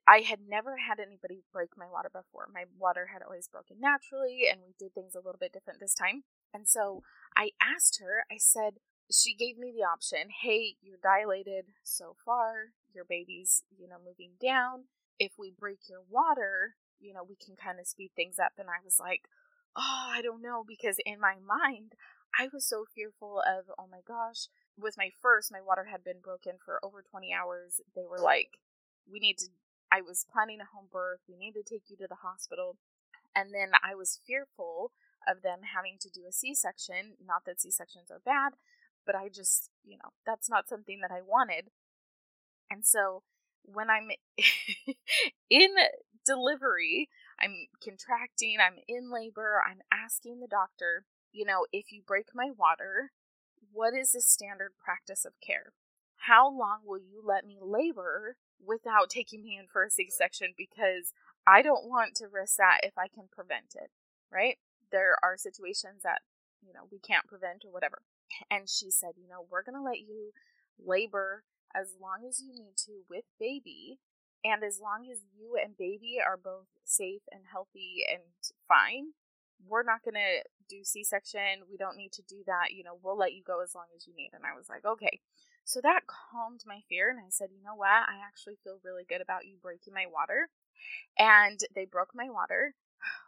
I 0.08 0.20
had 0.20 0.40
never 0.48 0.78
had 0.78 1.00
anybody 1.00 1.44
break 1.52 1.72
my 1.78 1.88
water 1.92 2.10
before. 2.14 2.48
My 2.54 2.66
water 2.78 3.10
had 3.12 3.24
always 3.24 3.48
broken 3.48 3.78
naturally, 3.80 4.44
and 4.52 4.62
we 4.62 4.76
did 4.78 4.94
things 4.94 5.16
a 5.16 5.20
little 5.20 5.40
bit 5.40 5.52
different 5.52 5.80
this 5.80 5.96
time. 5.96 6.24
And 6.56 6.70
so 6.70 7.04
I 7.36 7.52
asked 7.62 8.00
her, 8.02 8.24
I 8.32 8.38
said, 8.38 8.76
she 9.12 9.36
gave 9.36 9.58
me 9.58 9.74
the 9.76 9.84
option 9.84 10.30
hey, 10.42 10.76
you're 10.82 11.04
dilated 11.04 11.66
so 11.84 12.16
far, 12.26 12.72
your 12.94 13.04
baby's, 13.04 13.64
you 13.78 13.90
know, 13.90 13.98
moving 14.00 14.32
down. 14.42 14.86
If 15.20 15.34
we 15.38 15.52
break 15.52 15.80
your 15.90 16.02
water, 16.10 16.76
you 17.00 17.14
know, 17.14 17.24
we 17.28 17.36
can 17.36 17.56
kind 17.56 17.80
of 17.80 17.88
speed 17.88 18.12
things 18.16 18.40
up. 18.40 18.54
And 18.58 18.70
I 18.70 18.80
was 18.84 18.98
like, 19.00 19.28
oh, 19.76 20.08
I 20.10 20.22
don't 20.22 20.42
know, 20.42 20.64
because 20.66 20.96
in 21.06 21.20
my 21.20 21.36
mind, 21.36 21.94
I 22.40 22.48
was 22.52 22.66
so 22.66 22.86
fearful 22.96 23.44
of, 23.46 23.66
oh 23.78 23.88
my 23.92 24.00
gosh, 24.08 24.48
with 24.80 24.96
my 24.98 25.10
first, 25.22 25.52
my 25.52 25.62
water 25.62 25.88
had 25.92 26.04
been 26.04 26.20
broken 26.24 26.54
for 26.64 26.80
over 26.84 27.04
20 27.04 27.34
hours. 27.34 27.82
They 27.96 28.06
were 28.10 28.20
like, 28.20 28.60
we 29.10 29.20
need 29.20 29.38
to, 29.40 29.48
I 29.92 30.02
was 30.02 30.26
planning 30.32 30.60
a 30.62 30.72
home 30.74 30.88
birth. 30.92 31.20
We 31.28 31.36
need 31.38 31.54
to 31.54 31.64
take 31.64 31.84
you 31.90 31.98
to 31.98 32.08
the 32.08 32.24
hospital. 32.24 32.78
And 33.36 33.54
then 33.54 33.72
I 33.84 33.96
was 33.96 34.20
fearful 34.26 34.92
of 35.28 35.42
them 35.42 35.60
having 35.76 35.98
to 36.02 36.10
do 36.10 36.26
a 36.28 36.32
C 36.32 36.54
section. 36.54 37.14
Not 37.26 37.46
that 37.46 37.62
C 37.62 37.72
sections 37.72 38.12
are 38.12 38.22
bad, 38.26 38.54
but 39.06 39.16
I 39.16 39.30
just, 39.30 39.70
you 39.84 39.98
know, 39.98 40.12
that's 40.26 40.50
not 40.50 40.70
something 40.70 41.00
that 41.02 41.12
I 41.12 41.22
wanted. 41.22 41.70
And 42.70 42.86
so 42.86 43.24
when 43.64 43.90
I'm 43.90 44.10
in 45.50 45.70
delivery, 46.26 47.10
I'm 47.40 47.68
contracting, 47.84 48.58
I'm 48.60 48.78
in 48.88 49.12
labor, 49.12 49.62
I'm 49.66 49.80
asking 49.92 50.40
the 50.40 50.48
doctor, 50.48 51.06
you 51.32 51.46
know, 51.46 51.66
if 51.72 51.92
you 51.92 52.02
break 52.06 52.28
my 52.34 52.50
water, 52.56 53.12
what 53.72 53.94
is 53.94 54.12
the 54.12 54.22
standard 54.22 54.72
practice 54.84 55.26
of 55.26 55.34
care? 55.46 55.74
How 56.28 56.50
long 56.50 56.80
will 56.86 57.00
you 57.00 57.22
let 57.24 57.46
me 57.46 57.58
labor 57.62 58.38
without 58.66 59.10
taking 59.10 59.44
me 59.44 59.58
in 59.60 59.68
for 59.72 59.84
a 59.84 59.90
C 59.90 60.08
section? 60.10 60.54
Because 60.58 61.12
I 61.46 61.62
don't 61.62 61.88
want 61.88 62.16
to 62.16 62.28
risk 62.28 62.58
that 62.58 62.80
if 62.84 62.98
I 62.98 63.08
can 63.08 63.26
prevent 63.32 63.76
it, 63.76 63.92
right? 64.32 64.58
There 64.96 65.18
are 65.22 65.36
situations 65.36 66.04
that, 66.04 66.24
you 66.66 66.72
know, 66.72 66.88
we 66.90 67.00
can't 67.00 67.28
prevent 67.28 67.66
or 67.66 67.72
whatever. 67.72 68.00
And 68.50 68.70
she 68.70 68.90
said, 68.90 69.20
you 69.20 69.28
know, 69.28 69.46
we're 69.52 69.64
going 69.68 69.76
to 69.76 69.84
let 69.84 70.00
you 70.00 70.32
labor 70.80 71.44
as 71.76 71.96
long 72.00 72.24
as 72.24 72.40
you 72.40 72.54
need 72.56 72.80
to 72.88 73.04
with 73.10 73.26
baby. 73.38 74.00
And 74.46 74.64
as 74.64 74.80
long 74.80 75.12
as 75.12 75.20
you 75.36 75.60
and 75.62 75.76
baby 75.76 76.16
are 76.26 76.38
both 76.38 76.72
safe 76.86 77.24
and 77.30 77.42
healthy 77.52 78.08
and 78.08 78.24
fine, 78.70 79.12
we're 79.68 79.84
not 79.84 80.04
going 80.04 80.16
to 80.16 80.48
do 80.70 80.84
C 80.84 81.04
section. 81.04 81.68
We 81.70 81.76
don't 81.76 81.98
need 81.98 82.14
to 82.14 82.24
do 82.24 82.44
that. 82.48 82.72
You 82.72 82.84
know, 82.84 82.98
we'll 83.04 83.18
let 83.18 83.34
you 83.34 83.44
go 83.44 83.62
as 83.62 83.76
long 83.76 83.92
as 83.96 84.08
you 84.08 84.14
need. 84.16 84.32
And 84.34 84.44
I 84.46 84.56
was 84.56 84.70
like, 84.70 84.86
okay. 84.86 85.20
So 85.66 85.82
that 85.82 86.08
calmed 86.08 86.62
my 86.66 86.80
fear. 86.88 87.10
And 87.10 87.20
I 87.20 87.30
said, 87.30 87.50
you 87.52 87.64
know 87.64 87.76
what? 87.76 88.08
I 88.08 88.24
actually 88.26 88.56
feel 88.64 88.80
really 88.84 89.04
good 89.04 89.22
about 89.22 89.46
you 89.46 89.58
breaking 89.62 89.94
my 89.94 90.06
water. 90.08 90.48
And 91.18 91.60
they 91.74 91.86
broke 91.86 92.14
my 92.14 92.30
water. 92.30 92.76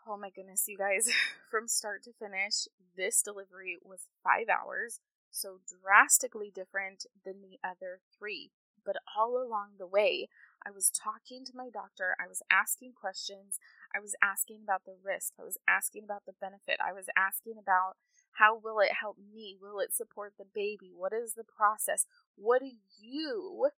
Oh 0.07 0.17
my 0.17 0.29
goodness, 0.29 0.65
you 0.67 0.77
guys, 0.77 1.09
from 1.51 1.67
start 1.67 2.03
to 2.03 2.13
finish, 2.13 2.67
this 2.95 3.21
delivery 3.21 3.77
was 3.83 4.07
five 4.23 4.47
hours, 4.49 4.99
so 5.31 5.59
drastically 5.67 6.51
different 6.53 7.05
than 7.25 7.41
the 7.41 7.59
other 7.67 7.99
three. 8.17 8.51
But 8.85 8.95
all 9.17 9.35
along 9.35 9.71
the 9.77 9.87
way, 9.87 10.29
I 10.65 10.71
was 10.71 10.89
talking 10.89 11.43
to 11.45 11.51
my 11.55 11.69
doctor, 11.69 12.15
I 12.23 12.27
was 12.27 12.41
asking 12.49 12.93
questions, 12.93 13.59
I 13.93 13.99
was 13.99 14.15
asking 14.23 14.61
about 14.63 14.85
the 14.85 14.95
risk, 15.03 15.33
I 15.39 15.43
was 15.43 15.57
asking 15.67 16.05
about 16.05 16.23
the 16.25 16.39
benefit, 16.39 16.79
I 16.79 16.93
was 16.93 17.07
asking 17.17 17.55
about 17.59 17.97
how 18.39 18.55
will 18.55 18.79
it 18.79 18.93
help 19.01 19.17
me? 19.17 19.57
Will 19.59 19.79
it 19.79 19.93
support 19.95 20.33
the 20.37 20.45
baby? 20.45 20.91
What 20.95 21.11
is 21.11 21.33
the 21.33 21.43
process? 21.43 22.05
What 22.35 22.61
do 22.61 22.69
you 23.01 23.69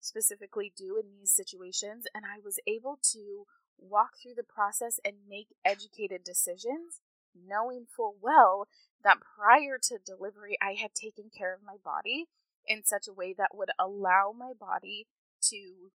specifically 0.00 0.72
do 0.76 0.96
in 0.96 1.10
these 1.10 1.32
situations? 1.32 2.06
And 2.14 2.24
I 2.24 2.38
was 2.42 2.60
able 2.66 2.98
to 3.12 3.44
walk 3.88 4.12
through 4.22 4.34
the 4.36 4.42
process 4.42 4.98
and 5.04 5.28
make 5.28 5.48
educated 5.64 6.24
decisions, 6.24 7.00
knowing 7.34 7.86
full 7.86 8.16
well 8.20 8.68
that 9.02 9.18
prior 9.20 9.78
to 9.82 9.98
delivery, 10.04 10.56
I 10.62 10.72
had 10.72 10.94
taken 10.94 11.30
care 11.36 11.52
of 11.52 11.60
my 11.64 11.76
body 11.82 12.26
in 12.66 12.82
such 12.84 13.06
a 13.06 13.12
way 13.12 13.34
that 13.36 13.54
would 13.54 13.70
allow 13.78 14.34
my 14.36 14.52
body 14.58 15.06
to 15.50 15.90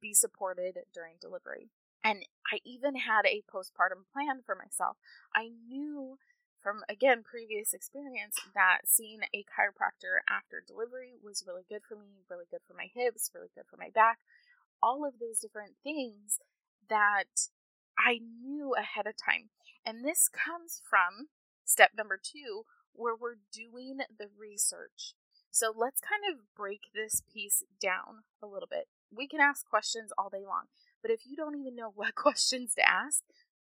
be 0.00 0.12
supported 0.12 0.78
during 0.92 1.14
delivery. 1.20 1.70
And 2.04 2.24
I 2.52 2.58
even 2.64 2.96
had 2.96 3.24
a 3.26 3.44
postpartum 3.48 4.04
plan 4.12 4.42
for 4.44 4.54
myself. 4.54 4.96
I 5.34 5.50
knew 5.68 6.18
from, 6.60 6.82
again, 6.88 7.22
previous 7.22 7.72
experience 7.72 8.36
that 8.54 8.86
seeing 8.86 9.20
a 9.34 9.44
chiropractor 9.46 10.22
after 10.28 10.62
delivery 10.64 11.14
was 11.22 11.44
really 11.46 11.64
good 11.68 11.82
for 11.88 11.96
me, 11.96 12.22
really 12.30 12.46
good 12.50 12.62
for 12.66 12.74
my 12.74 12.88
hips, 12.94 13.30
really 13.34 13.50
good 13.54 13.64
for 13.70 13.76
my 13.76 13.90
back, 13.94 14.18
all 14.82 15.06
of 15.06 15.18
those 15.18 15.38
different 15.38 15.74
things 15.82 16.38
that 16.88 17.48
I 17.98 18.18
knew 18.18 18.74
ahead 18.74 19.06
of 19.06 19.14
time. 19.16 19.50
And 19.84 20.04
this 20.04 20.28
comes 20.28 20.80
from 20.88 21.28
step 21.64 21.90
number 21.96 22.18
two, 22.22 22.64
where 22.92 23.16
we're 23.16 23.40
doing 23.52 23.98
the 24.18 24.28
research. 24.38 25.14
So 25.50 25.72
let's 25.76 26.00
kind 26.00 26.22
of 26.30 26.54
break 26.56 26.80
this 26.94 27.22
piece 27.32 27.62
down 27.80 28.24
a 28.42 28.46
little 28.46 28.68
bit. 28.70 28.88
We 29.14 29.28
can 29.28 29.40
ask 29.40 29.68
questions 29.68 30.10
all 30.16 30.30
day 30.30 30.44
long, 30.46 30.66
but 31.02 31.10
if 31.10 31.20
you 31.26 31.36
don't 31.36 31.56
even 31.56 31.76
know 31.76 31.90
what 31.94 32.14
questions 32.14 32.74
to 32.74 32.88
ask, 32.88 33.22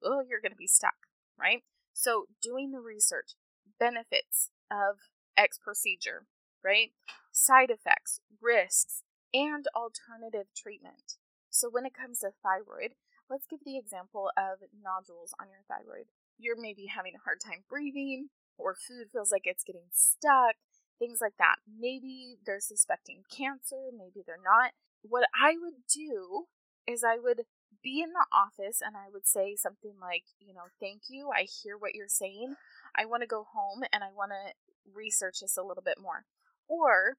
oh, 0.02 0.22
you're 0.28 0.40
going 0.40 0.52
to 0.52 0.56
be 0.56 0.66
stuck, 0.66 0.94
right? 1.38 1.62
So, 1.92 2.26
doing 2.40 2.70
the 2.70 2.80
research, 2.80 3.34
benefits 3.78 4.50
of 4.70 4.98
X 5.36 5.58
procedure, 5.58 6.26
right? 6.64 6.92
Side 7.32 7.70
effects, 7.70 8.20
risks, 8.40 9.02
and 9.34 9.66
alternative 9.74 10.46
treatment. 10.56 11.16
So, 11.52 11.68
when 11.68 11.84
it 11.84 11.92
comes 11.92 12.20
to 12.20 12.32
thyroid, 12.42 12.96
let's 13.28 13.46
give 13.46 13.60
the 13.64 13.76
example 13.76 14.30
of 14.36 14.64
nodules 14.72 15.34
on 15.38 15.48
your 15.52 15.60
thyroid. 15.68 16.08
You're 16.38 16.58
maybe 16.58 16.86
having 16.86 17.12
a 17.14 17.24
hard 17.24 17.40
time 17.44 17.68
breathing, 17.68 18.30
or 18.56 18.74
food 18.74 19.12
feels 19.12 19.30
like 19.30 19.42
it's 19.44 19.62
getting 19.62 19.92
stuck, 19.92 20.56
things 20.98 21.18
like 21.20 21.36
that. 21.38 21.56
Maybe 21.68 22.38
they're 22.44 22.58
suspecting 22.58 23.24
cancer, 23.28 23.92
maybe 23.92 24.24
they're 24.26 24.40
not. 24.42 24.72
What 25.02 25.28
I 25.36 25.60
would 25.60 25.84
do 25.92 26.46
is 26.88 27.04
I 27.04 27.18
would 27.18 27.42
be 27.82 28.00
in 28.00 28.12
the 28.12 28.26
office 28.32 28.80
and 28.80 28.96
I 28.96 29.10
would 29.12 29.26
say 29.26 29.54
something 29.54 29.94
like, 30.00 30.24
you 30.40 30.54
know, 30.54 30.72
thank 30.80 31.02
you. 31.10 31.30
I 31.34 31.42
hear 31.44 31.76
what 31.76 31.94
you're 31.94 32.08
saying. 32.08 32.54
I 32.96 33.04
want 33.04 33.22
to 33.22 33.26
go 33.26 33.44
home 33.52 33.82
and 33.92 34.02
I 34.02 34.08
want 34.14 34.30
to 34.30 34.54
research 34.90 35.40
this 35.40 35.58
a 35.58 35.62
little 35.62 35.82
bit 35.82 35.98
more. 36.00 36.24
Or 36.66 37.16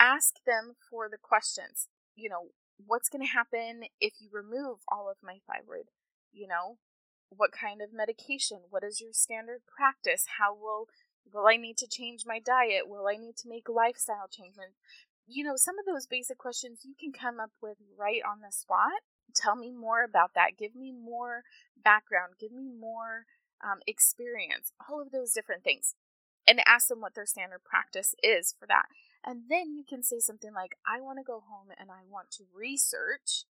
ask 0.00 0.36
them 0.46 0.74
for 0.90 1.08
the 1.08 1.18
questions. 1.18 1.88
You 2.16 2.30
know, 2.30 2.48
what's 2.84 3.08
going 3.08 3.24
to 3.24 3.32
happen 3.32 3.84
if 4.00 4.14
you 4.20 4.28
remove 4.32 4.78
all 4.90 5.10
of 5.10 5.18
my 5.22 5.38
thyroid? 5.46 5.86
You 6.32 6.48
know, 6.48 6.78
what 7.30 7.52
kind 7.52 7.82
of 7.82 7.92
medication? 7.92 8.60
What 8.70 8.84
is 8.84 9.00
your 9.00 9.12
standard 9.12 9.60
practice? 9.66 10.26
How 10.38 10.54
will 10.54 10.88
will 11.32 11.46
I 11.46 11.56
need 11.56 11.76
to 11.78 11.86
change 11.86 12.24
my 12.26 12.38
diet? 12.38 12.88
Will 12.88 13.06
I 13.06 13.16
need 13.16 13.36
to 13.38 13.48
make 13.48 13.68
lifestyle 13.68 14.28
changes? 14.30 14.76
You 15.26 15.44
know, 15.44 15.56
some 15.56 15.78
of 15.78 15.84
those 15.84 16.06
basic 16.06 16.38
questions 16.38 16.80
you 16.84 16.94
can 16.98 17.12
come 17.12 17.38
up 17.38 17.50
with 17.60 17.76
right 17.98 18.22
on 18.26 18.40
the 18.40 18.52
spot. 18.52 19.04
Tell 19.34 19.56
me 19.56 19.70
more 19.70 20.02
about 20.02 20.32
that. 20.34 20.56
Give 20.58 20.74
me 20.74 20.90
more 20.90 21.42
background. 21.76 22.34
Give 22.40 22.52
me 22.52 22.70
more 22.70 23.26
um, 23.62 23.80
experience. 23.86 24.72
All 24.88 25.02
of 25.02 25.10
those 25.10 25.32
different 25.32 25.64
things. 25.64 25.94
And 26.46 26.60
ask 26.66 26.88
them 26.88 27.02
what 27.02 27.14
their 27.14 27.26
standard 27.26 27.62
practice 27.62 28.14
is 28.22 28.54
for 28.58 28.66
that. 28.66 28.86
And 29.24 29.42
then 29.48 29.74
you 29.74 29.84
can 29.88 30.02
say 30.02 30.20
something 30.20 30.52
like, 30.54 30.76
I 30.86 31.00
want 31.00 31.18
to 31.18 31.24
go 31.24 31.42
home 31.48 31.68
and 31.78 31.90
I 31.90 32.02
want 32.08 32.30
to 32.32 32.44
research 32.54 33.44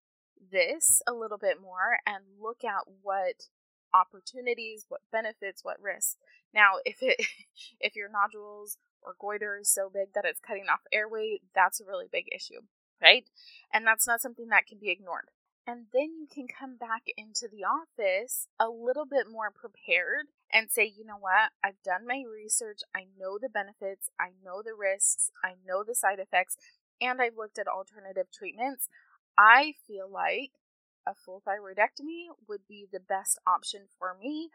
this 0.50 1.02
a 1.06 1.12
little 1.12 1.38
bit 1.38 1.60
more 1.60 1.98
and 2.06 2.24
look 2.40 2.64
at 2.64 2.84
what 3.02 3.48
opportunities, 3.94 4.86
what 4.88 5.00
benefits, 5.12 5.64
what 5.64 5.80
risks. 5.80 6.16
Now, 6.54 6.74
if 6.84 7.02
it 7.02 7.16
if 7.80 7.96
your 7.96 8.08
nodules 8.10 8.78
or 9.02 9.14
goiter 9.18 9.58
is 9.60 9.72
so 9.72 9.90
big 9.92 10.12
that 10.14 10.24
it's 10.24 10.40
cutting 10.40 10.66
off 10.72 10.80
airway, 10.92 11.38
that's 11.54 11.80
a 11.80 11.84
really 11.84 12.06
big 12.10 12.26
issue, 12.34 12.60
right? 13.00 13.24
And 13.72 13.86
that's 13.86 14.06
not 14.06 14.20
something 14.20 14.48
that 14.48 14.66
can 14.66 14.78
be 14.78 14.90
ignored. 14.90 15.28
And 15.68 15.84
then 15.92 16.14
you 16.18 16.26
can 16.26 16.46
come 16.48 16.76
back 16.76 17.02
into 17.18 17.46
the 17.46 17.62
office 17.62 18.48
a 18.58 18.70
little 18.70 19.04
bit 19.04 19.26
more 19.30 19.50
prepared 19.50 20.28
and 20.50 20.70
say, 20.70 20.86
you 20.86 21.04
know 21.04 21.18
what, 21.20 21.52
I've 21.62 21.82
done 21.84 22.06
my 22.06 22.24
research, 22.26 22.80
I 22.96 23.04
know 23.20 23.36
the 23.38 23.50
benefits, 23.50 24.08
I 24.18 24.30
know 24.42 24.62
the 24.62 24.72
risks, 24.72 25.30
I 25.44 25.56
know 25.66 25.84
the 25.86 25.94
side 25.94 26.20
effects, 26.20 26.56
and 27.02 27.20
I've 27.20 27.36
looked 27.36 27.58
at 27.58 27.68
alternative 27.68 28.28
treatments. 28.32 28.88
I 29.36 29.74
feel 29.86 30.10
like 30.10 30.52
a 31.06 31.12
full 31.12 31.42
thyroidectomy 31.46 32.32
would 32.48 32.62
be 32.66 32.86
the 32.90 32.98
best 32.98 33.38
option 33.46 33.82
for 33.98 34.16
me. 34.18 34.48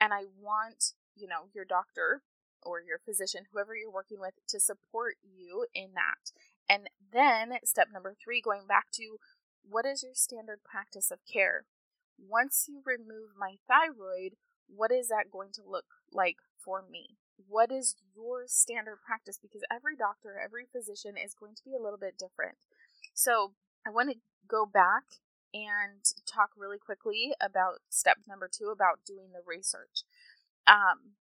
And 0.00 0.14
I 0.14 0.26
want, 0.40 0.92
you 1.16 1.26
know, 1.26 1.50
your 1.52 1.64
doctor 1.64 2.22
or 2.62 2.80
your 2.80 3.00
physician, 3.04 3.46
whoever 3.52 3.74
you're 3.74 3.90
working 3.90 4.20
with, 4.20 4.34
to 4.46 4.60
support 4.60 5.16
you 5.24 5.66
in 5.74 5.94
that. 5.94 6.30
And 6.68 6.88
then 7.12 7.58
step 7.64 7.88
number 7.92 8.14
three, 8.14 8.40
going 8.40 8.66
back 8.68 8.86
to 8.92 9.18
what 9.68 9.86
is 9.86 10.02
your 10.02 10.14
standard 10.14 10.60
practice 10.64 11.10
of 11.10 11.18
care? 11.30 11.64
Once 12.18 12.66
you 12.68 12.82
remove 12.84 13.30
my 13.38 13.56
thyroid, 13.66 14.36
what 14.68 14.92
is 14.92 15.08
that 15.08 15.30
going 15.32 15.50
to 15.52 15.62
look 15.66 15.86
like 16.12 16.36
for 16.64 16.84
me? 16.88 17.16
What 17.48 17.72
is 17.72 17.96
your 18.14 18.44
standard 18.46 18.98
practice? 19.04 19.38
Because 19.40 19.62
every 19.70 19.96
doctor, 19.96 20.38
every 20.42 20.64
physician 20.70 21.14
is 21.16 21.34
going 21.34 21.54
to 21.56 21.64
be 21.64 21.74
a 21.74 21.82
little 21.82 21.98
bit 21.98 22.18
different. 22.18 22.56
So 23.14 23.52
I 23.86 23.90
want 23.90 24.10
to 24.10 24.16
go 24.48 24.66
back 24.66 25.04
and 25.54 26.00
talk 26.26 26.50
really 26.56 26.78
quickly 26.78 27.32
about 27.40 27.80
step 27.88 28.18
number 28.26 28.48
two 28.48 28.70
about 28.70 29.00
doing 29.06 29.32
the 29.32 29.42
research. 29.46 30.04
Um, 30.66 31.16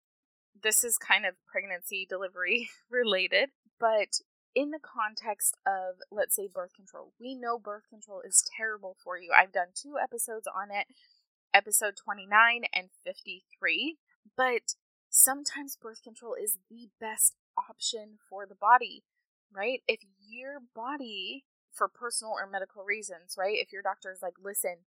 this 0.61 0.83
is 0.83 0.97
kind 0.97 1.25
of 1.25 1.35
pregnancy 1.51 2.05
delivery 2.07 2.69
related, 2.89 3.49
but 3.79 4.19
in 4.59 4.71
the 4.71 4.79
context 4.83 5.55
of, 5.65 6.03
let's 6.11 6.35
say, 6.35 6.49
birth 6.53 6.73
control, 6.75 7.13
we 7.17 7.33
know 7.33 7.57
birth 7.57 7.87
control 7.89 8.19
is 8.19 8.43
terrible 8.57 8.97
for 9.01 9.17
you. 9.17 9.31
I've 9.31 9.53
done 9.53 9.69
two 9.73 9.95
episodes 9.97 10.47
on 10.53 10.67
it, 10.69 10.87
episode 11.53 11.95
29 11.95 12.63
and 12.73 12.89
53, 13.05 13.95
but 14.35 14.75
sometimes 15.09 15.77
birth 15.81 16.03
control 16.03 16.35
is 16.35 16.57
the 16.69 16.89
best 16.99 17.35
option 17.57 18.17
for 18.29 18.45
the 18.45 18.53
body, 18.53 19.03
right? 19.49 19.79
If 19.87 20.01
your 20.27 20.59
body, 20.75 21.45
for 21.71 21.87
personal 21.87 22.33
or 22.33 22.45
medical 22.45 22.83
reasons, 22.83 23.35
right? 23.37 23.55
If 23.57 23.71
your 23.71 23.81
doctor 23.81 24.11
is 24.11 24.21
like, 24.21 24.33
listen, 24.43 24.83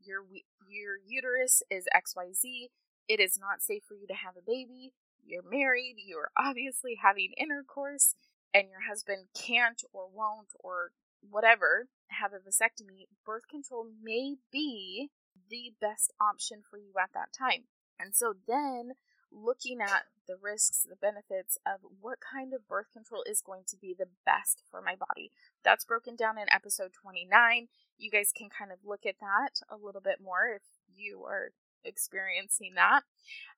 your 0.00 0.20
your 0.68 0.98
uterus 1.04 1.64
is 1.68 1.86
XYZ, 1.92 2.68
it 3.08 3.18
is 3.18 3.36
not 3.36 3.60
safe 3.60 3.82
for 3.88 3.94
you 3.94 4.06
to 4.06 4.14
have 4.14 4.36
a 4.36 4.46
baby. 4.46 4.92
You're 5.24 5.42
married, 5.42 5.96
you're 5.98 6.30
obviously 6.38 6.96
having 7.02 7.32
intercourse, 7.36 8.14
and 8.56 8.70
your 8.70 8.88
husband 8.88 9.26
can't 9.34 9.82
or 9.92 10.08
won't 10.10 10.54
or 10.60 10.92
whatever 11.28 11.88
have 12.08 12.32
a 12.32 12.36
vasectomy, 12.36 13.04
birth 13.24 13.46
control 13.50 13.86
may 14.02 14.36
be 14.50 15.10
the 15.50 15.74
best 15.78 16.12
option 16.18 16.62
for 16.68 16.78
you 16.78 16.92
at 17.00 17.10
that 17.12 17.34
time. 17.36 17.64
And 18.00 18.16
so 18.16 18.32
then 18.48 18.92
looking 19.30 19.82
at 19.82 20.04
the 20.26 20.36
risks, 20.40 20.86
the 20.88 20.96
benefits 20.96 21.58
of 21.66 21.80
what 22.00 22.18
kind 22.20 22.54
of 22.54 22.66
birth 22.66 22.86
control 22.92 23.22
is 23.26 23.42
going 23.42 23.64
to 23.68 23.76
be 23.76 23.94
the 23.96 24.08
best 24.24 24.62
for 24.70 24.80
my 24.80 24.94
body. 24.94 25.30
That's 25.62 25.84
broken 25.84 26.16
down 26.16 26.38
in 26.38 26.50
episode 26.50 26.92
29. 27.02 27.68
You 27.98 28.10
guys 28.10 28.32
can 28.34 28.48
kind 28.48 28.72
of 28.72 28.78
look 28.86 29.04
at 29.06 29.20
that 29.20 29.60
a 29.68 29.76
little 29.76 30.00
bit 30.00 30.18
more 30.22 30.48
if 30.56 30.62
you 30.94 31.24
are 31.24 31.50
experiencing 31.84 32.72
that. 32.76 33.02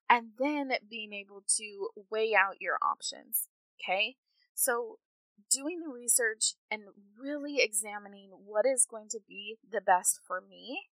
And 0.09 0.31
then 0.37 0.73
being 0.89 1.13
able 1.13 1.43
to 1.57 1.87
weigh 2.11 2.33
out 2.35 2.59
your 2.59 2.77
options. 2.81 3.47
Okay. 3.81 4.17
So, 4.59 4.97
doing 5.49 5.79
the 5.79 5.87
research 5.87 6.55
and 6.69 6.83
really 7.17 7.59
examining 7.59 8.31
what 8.45 8.65
is 8.65 8.85
going 8.85 9.07
to 9.09 9.19
be 9.27 9.57
the 9.67 9.81
best 9.81 10.19
for 10.27 10.41
me 10.41 10.89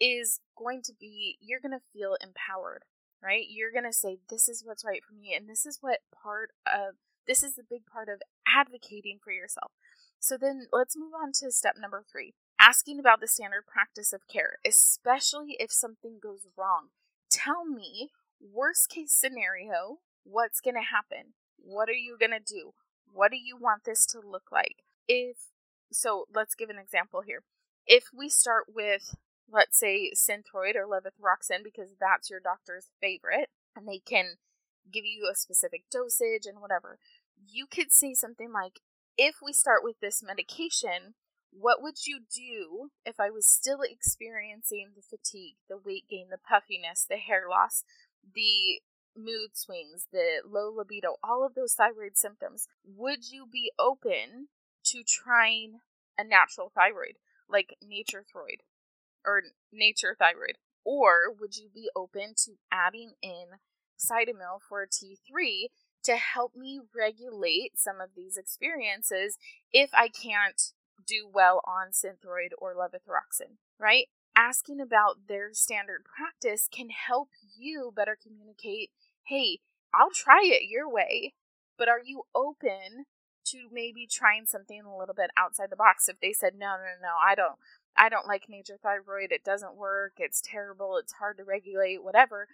is 0.00 0.40
going 0.56 0.80
to 0.84 0.92
be, 0.98 1.36
you're 1.40 1.60
going 1.60 1.78
to 1.78 1.84
feel 1.92 2.16
empowered 2.22 2.84
right? 3.22 3.46
You're 3.48 3.72
going 3.72 3.84
to 3.84 3.92
say, 3.92 4.18
This 4.28 4.48
is 4.48 4.62
what's 4.64 4.84
right 4.84 5.02
for 5.06 5.14
me. 5.14 5.34
And 5.34 5.48
this 5.48 5.66
is 5.66 5.78
what 5.80 6.00
part 6.22 6.50
of 6.66 6.94
this 7.26 7.42
is 7.42 7.54
the 7.54 7.64
big 7.68 7.84
part 7.86 8.08
of 8.08 8.22
advocating 8.46 9.18
for 9.22 9.32
yourself. 9.32 9.72
So 10.18 10.36
then 10.36 10.68
let's 10.72 10.96
move 10.96 11.12
on 11.20 11.32
to 11.40 11.52
step 11.52 11.74
number 11.78 12.04
three 12.10 12.34
asking 12.60 12.98
about 12.98 13.20
the 13.20 13.28
standard 13.28 13.64
practice 13.66 14.12
of 14.12 14.26
care, 14.32 14.58
especially 14.66 15.56
if 15.58 15.70
something 15.72 16.18
goes 16.22 16.46
wrong. 16.56 16.88
Tell 17.30 17.64
me, 17.64 18.10
worst 18.40 18.88
case 18.88 19.12
scenario, 19.12 19.98
what's 20.24 20.60
going 20.60 20.74
to 20.74 20.80
happen? 20.80 21.34
What 21.62 21.88
are 21.88 21.92
you 21.92 22.16
going 22.18 22.32
to 22.32 22.40
do? 22.40 22.72
What 23.12 23.30
do 23.30 23.36
you 23.36 23.56
want 23.56 23.84
this 23.84 24.06
to 24.06 24.20
look 24.20 24.50
like? 24.52 24.76
If 25.06 25.36
so, 25.90 26.26
let's 26.34 26.54
give 26.54 26.70
an 26.70 26.78
example 26.78 27.22
here. 27.26 27.42
If 27.86 28.04
we 28.16 28.28
start 28.28 28.66
with 28.74 29.14
let's 29.50 29.78
say 29.78 30.12
Synthroid 30.14 30.76
or 30.76 30.86
levothyroxine 30.86 31.64
because 31.64 31.90
that's 31.98 32.30
your 32.30 32.40
doctor's 32.40 32.88
favorite 33.00 33.48
and 33.74 33.88
they 33.88 33.98
can 33.98 34.34
give 34.92 35.04
you 35.04 35.28
a 35.30 35.34
specific 35.34 35.84
dosage 35.90 36.46
and 36.46 36.60
whatever. 36.60 36.98
You 37.46 37.66
could 37.66 37.92
say 37.92 38.14
something 38.14 38.52
like, 38.52 38.80
if 39.16 39.36
we 39.44 39.52
start 39.52 39.80
with 39.82 40.00
this 40.00 40.22
medication, 40.22 41.14
what 41.50 41.82
would 41.82 42.06
you 42.06 42.20
do 42.32 42.90
if 43.04 43.18
I 43.18 43.30
was 43.30 43.46
still 43.46 43.80
experiencing 43.82 44.90
the 44.94 45.02
fatigue, 45.02 45.56
the 45.68 45.78
weight 45.78 46.04
gain, 46.08 46.28
the 46.30 46.38
puffiness, 46.38 47.06
the 47.08 47.16
hair 47.16 47.44
loss, 47.48 47.84
the 48.34 48.80
mood 49.16 49.50
swings, 49.54 50.06
the 50.12 50.42
low 50.48 50.70
libido, 50.70 51.16
all 51.22 51.44
of 51.44 51.54
those 51.54 51.74
thyroid 51.74 52.16
symptoms? 52.16 52.68
Would 52.84 53.30
you 53.30 53.46
be 53.50 53.72
open 53.78 54.48
to 54.86 55.02
trying 55.02 55.80
a 56.18 56.24
natural 56.24 56.70
thyroid 56.74 57.16
like 57.48 57.76
Nature 57.82 58.24
Throid 58.24 58.60
or 59.24 59.42
nature 59.72 60.16
thyroid? 60.18 60.58
Or 60.84 61.32
would 61.38 61.56
you 61.56 61.68
be 61.72 61.90
open 61.94 62.34
to 62.44 62.52
adding 62.72 63.12
in 63.22 63.58
Cytomel 63.98 64.60
for 64.66 64.86
T3 64.86 65.66
to 66.04 66.16
help 66.16 66.54
me 66.56 66.80
regulate 66.96 67.78
some 67.78 68.00
of 68.00 68.10
these 68.16 68.36
experiences 68.36 69.36
if 69.72 69.90
I 69.92 70.08
can't 70.08 70.72
do 71.06 71.28
well 71.32 71.60
on 71.66 71.88
Synthroid 71.88 72.50
or 72.58 72.74
levothyroxine, 72.74 73.56
right? 73.78 74.06
Asking 74.36 74.80
about 74.80 75.26
their 75.28 75.52
standard 75.52 76.04
practice 76.04 76.68
can 76.70 76.90
help 76.90 77.30
you 77.56 77.92
better 77.94 78.16
communicate 78.20 78.90
hey, 79.28 79.60
I'll 79.94 80.10
try 80.10 80.40
it 80.44 80.68
your 80.68 80.90
way, 80.90 81.34
but 81.76 81.88
are 81.88 82.00
you 82.04 82.22
open 82.34 83.06
to 83.46 83.58
maybe 83.72 84.06
trying 84.10 84.46
something 84.46 84.82
a 84.82 84.96
little 84.96 85.14
bit 85.14 85.30
outside 85.36 85.70
the 85.70 85.76
box? 85.76 86.08
If 86.08 86.20
they 86.20 86.32
said, 86.32 86.54
no, 86.56 86.76
no, 86.76 86.92
no, 87.02 87.14
I 87.24 87.34
don't, 87.34 87.56
I 87.96 88.08
don't 88.08 88.26
like 88.26 88.48
Nature 88.48 88.78
Thyroid, 88.82 89.30
it 89.30 89.44
doesn't 89.44 89.76
work, 89.76 90.14
it's 90.18 90.42
terrible, 90.42 90.96
it's 90.96 91.14
hard 91.14 91.38
to 91.38 91.44
regulate, 91.44 92.02
whatever, 92.02 92.48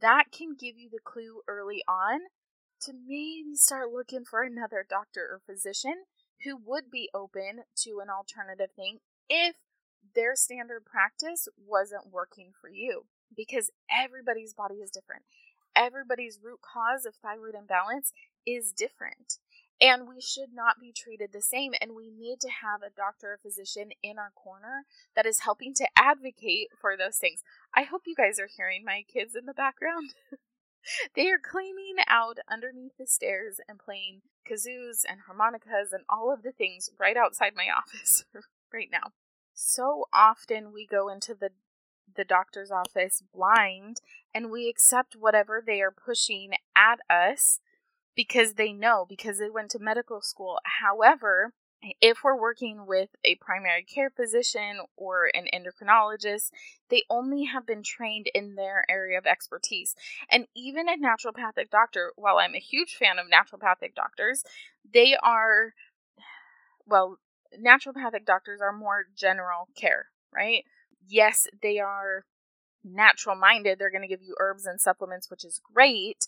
that 0.00 0.24
can 0.32 0.56
give 0.58 0.76
you 0.76 0.88
the 0.90 1.00
clue 1.02 1.42
early 1.48 1.82
on 1.88 2.20
to 2.82 2.92
maybe 2.92 3.54
start 3.54 3.92
looking 3.92 4.24
for 4.24 4.42
another 4.42 4.86
doctor 4.88 5.20
or 5.30 5.40
physician 5.46 6.04
who 6.44 6.56
would 6.64 6.90
be 6.90 7.10
open 7.14 7.64
to 7.76 8.00
an 8.02 8.08
alternative 8.08 8.70
thing 8.74 8.98
if 9.28 9.56
their 10.14 10.34
standard 10.34 10.84
practice 10.86 11.46
wasn't 11.56 12.10
working 12.10 12.52
for 12.58 12.70
you. 12.70 13.04
Because 13.36 13.70
everybody's 13.88 14.54
body 14.54 14.76
is 14.76 14.90
different. 14.90 15.22
Everybody's 15.76 16.40
root 16.42 16.60
cause 16.62 17.06
of 17.06 17.14
thyroid 17.16 17.54
imbalance 17.54 18.12
is 18.46 18.72
different. 18.72 19.38
And 19.80 20.06
we 20.06 20.20
should 20.20 20.52
not 20.52 20.78
be 20.78 20.92
treated 20.92 21.32
the 21.32 21.40
same 21.40 21.72
and 21.80 21.96
we 21.96 22.10
need 22.10 22.40
to 22.40 22.50
have 22.50 22.82
a 22.82 22.94
doctor 22.94 23.32
or 23.32 23.38
physician 23.42 23.90
in 24.02 24.18
our 24.18 24.30
corner 24.34 24.84
that 25.16 25.24
is 25.24 25.40
helping 25.40 25.72
to 25.74 25.88
advocate 25.96 26.68
for 26.78 26.96
those 26.96 27.16
things. 27.16 27.42
I 27.74 27.84
hope 27.84 28.02
you 28.04 28.14
guys 28.14 28.38
are 28.38 28.48
hearing 28.54 28.84
my 28.84 29.04
kids 29.10 29.34
in 29.34 29.46
the 29.46 29.54
background. 29.54 30.14
They 31.14 31.28
are 31.28 31.38
cleaning 31.38 31.96
out 32.08 32.38
underneath 32.48 32.96
the 32.98 33.06
stairs 33.06 33.60
and 33.68 33.78
playing 33.78 34.22
kazoos 34.48 35.04
and 35.08 35.20
harmonicas 35.26 35.92
and 35.92 36.04
all 36.08 36.32
of 36.32 36.42
the 36.42 36.52
things 36.52 36.90
right 36.98 37.16
outside 37.16 37.52
my 37.54 37.68
office 37.76 38.24
right 38.72 38.88
now. 38.90 39.12
So 39.54 40.06
often 40.12 40.72
we 40.72 40.86
go 40.86 41.08
into 41.08 41.34
the 41.34 41.50
the 42.16 42.24
doctor's 42.24 42.70
office 42.70 43.22
blind 43.34 44.00
and 44.34 44.50
we 44.50 44.68
accept 44.68 45.16
whatever 45.18 45.62
they 45.64 45.80
are 45.80 45.90
pushing 45.90 46.52
at 46.76 47.00
us 47.08 47.60
because 48.14 48.54
they 48.54 48.72
know, 48.72 49.06
because 49.08 49.38
they 49.38 49.50
went 49.50 49.70
to 49.70 49.78
medical 49.78 50.20
school. 50.20 50.58
However, 50.80 51.52
if 52.00 52.18
we're 52.22 52.38
working 52.38 52.86
with 52.86 53.10
a 53.24 53.36
primary 53.36 53.82
care 53.82 54.10
physician 54.10 54.80
or 54.96 55.30
an 55.32 55.46
endocrinologist, 55.54 56.50
they 56.90 57.04
only 57.08 57.44
have 57.44 57.66
been 57.66 57.82
trained 57.82 58.26
in 58.34 58.54
their 58.54 58.84
area 58.88 59.16
of 59.16 59.26
expertise. 59.26 59.94
And 60.30 60.46
even 60.54 60.88
a 60.88 60.96
naturopathic 60.98 61.70
doctor, 61.70 62.12
while 62.16 62.38
I'm 62.38 62.54
a 62.54 62.60
huge 62.60 62.96
fan 62.96 63.18
of 63.18 63.26
naturopathic 63.26 63.94
doctors, 63.94 64.44
they 64.92 65.16
are, 65.22 65.72
well, 66.86 67.16
naturopathic 67.58 68.26
doctors 68.26 68.60
are 68.60 68.72
more 68.72 69.06
general 69.16 69.68
care, 69.74 70.06
right? 70.32 70.64
Yes, 71.06 71.46
they 71.62 71.78
are 71.78 72.24
natural 72.84 73.36
minded. 73.36 73.78
They're 73.78 73.90
going 73.90 74.02
to 74.02 74.08
give 74.08 74.22
you 74.22 74.36
herbs 74.38 74.66
and 74.66 74.80
supplements, 74.80 75.30
which 75.30 75.44
is 75.44 75.60
great. 75.72 76.26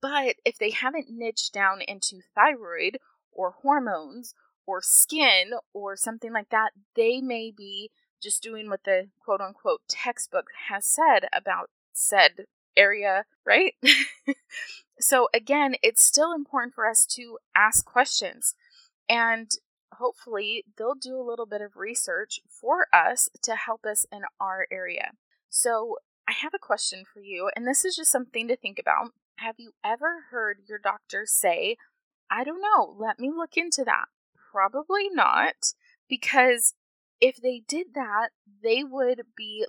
But 0.00 0.36
if 0.44 0.58
they 0.58 0.70
haven't 0.70 1.10
niched 1.10 1.52
down 1.52 1.80
into 1.86 2.20
thyroid 2.34 2.98
or 3.32 3.52
hormones 3.62 4.34
or 4.66 4.80
skin 4.82 5.52
or 5.72 5.96
something 5.96 6.32
like 6.32 6.50
that, 6.50 6.70
they 6.94 7.20
may 7.20 7.52
be 7.56 7.90
just 8.22 8.42
doing 8.42 8.68
what 8.68 8.84
the 8.84 9.08
quote 9.24 9.40
unquote 9.40 9.82
textbook 9.88 10.46
has 10.68 10.86
said 10.86 11.28
about 11.32 11.70
said 11.92 12.46
area, 12.76 13.24
right? 13.44 13.74
so, 15.00 15.28
again, 15.34 15.74
it's 15.82 16.02
still 16.02 16.32
important 16.32 16.74
for 16.74 16.86
us 16.88 17.04
to 17.06 17.38
ask 17.54 17.84
questions 17.84 18.54
and 19.08 19.50
hopefully 19.98 20.64
they'll 20.76 20.94
do 20.94 21.16
a 21.16 21.22
little 21.22 21.46
bit 21.46 21.60
of 21.60 21.76
research 21.76 22.40
for 22.48 22.86
us 22.92 23.28
to 23.42 23.56
help 23.56 23.84
us 23.84 24.06
in 24.12 24.22
our 24.40 24.66
area. 24.70 25.12
So, 25.48 25.96
I 26.28 26.32
have 26.40 26.54
a 26.54 26.58
question 26.58 27.04
for 27.12 27.20
you, 27.20 27.50
and 27.56 27.66
this 27.66 27.84
is 27.84 27.96
just 27.96 28.12
something 28.12 28.46
to 28.48 28.56
think 28.56 28.78
about. 28.78 29.10
Have 29.38 29.56
you 29.58 29.72
ever 29.84 30.26
heard 30.30 30.58
your 30.68 30.78
doctor 30.78 31.24
say, 31.26 31.76
I 32.30 32.44
don't 32.44 32.62
know, 32.62 32.94
let 32.96 33.18
me 33.18 33.30
look 33.30 33.56
into 33.56 33.84
that? 33.84 34.06
Probably 34.52 35.08
not, 35.10 35.74
because 36.08 36.74
if 37.20 37.36
they 37.36 37.62
did 37.66 37.88
that, 37.94 38.30
they 38.62 38.84
would 38.84 39.22
be 39.36 39.66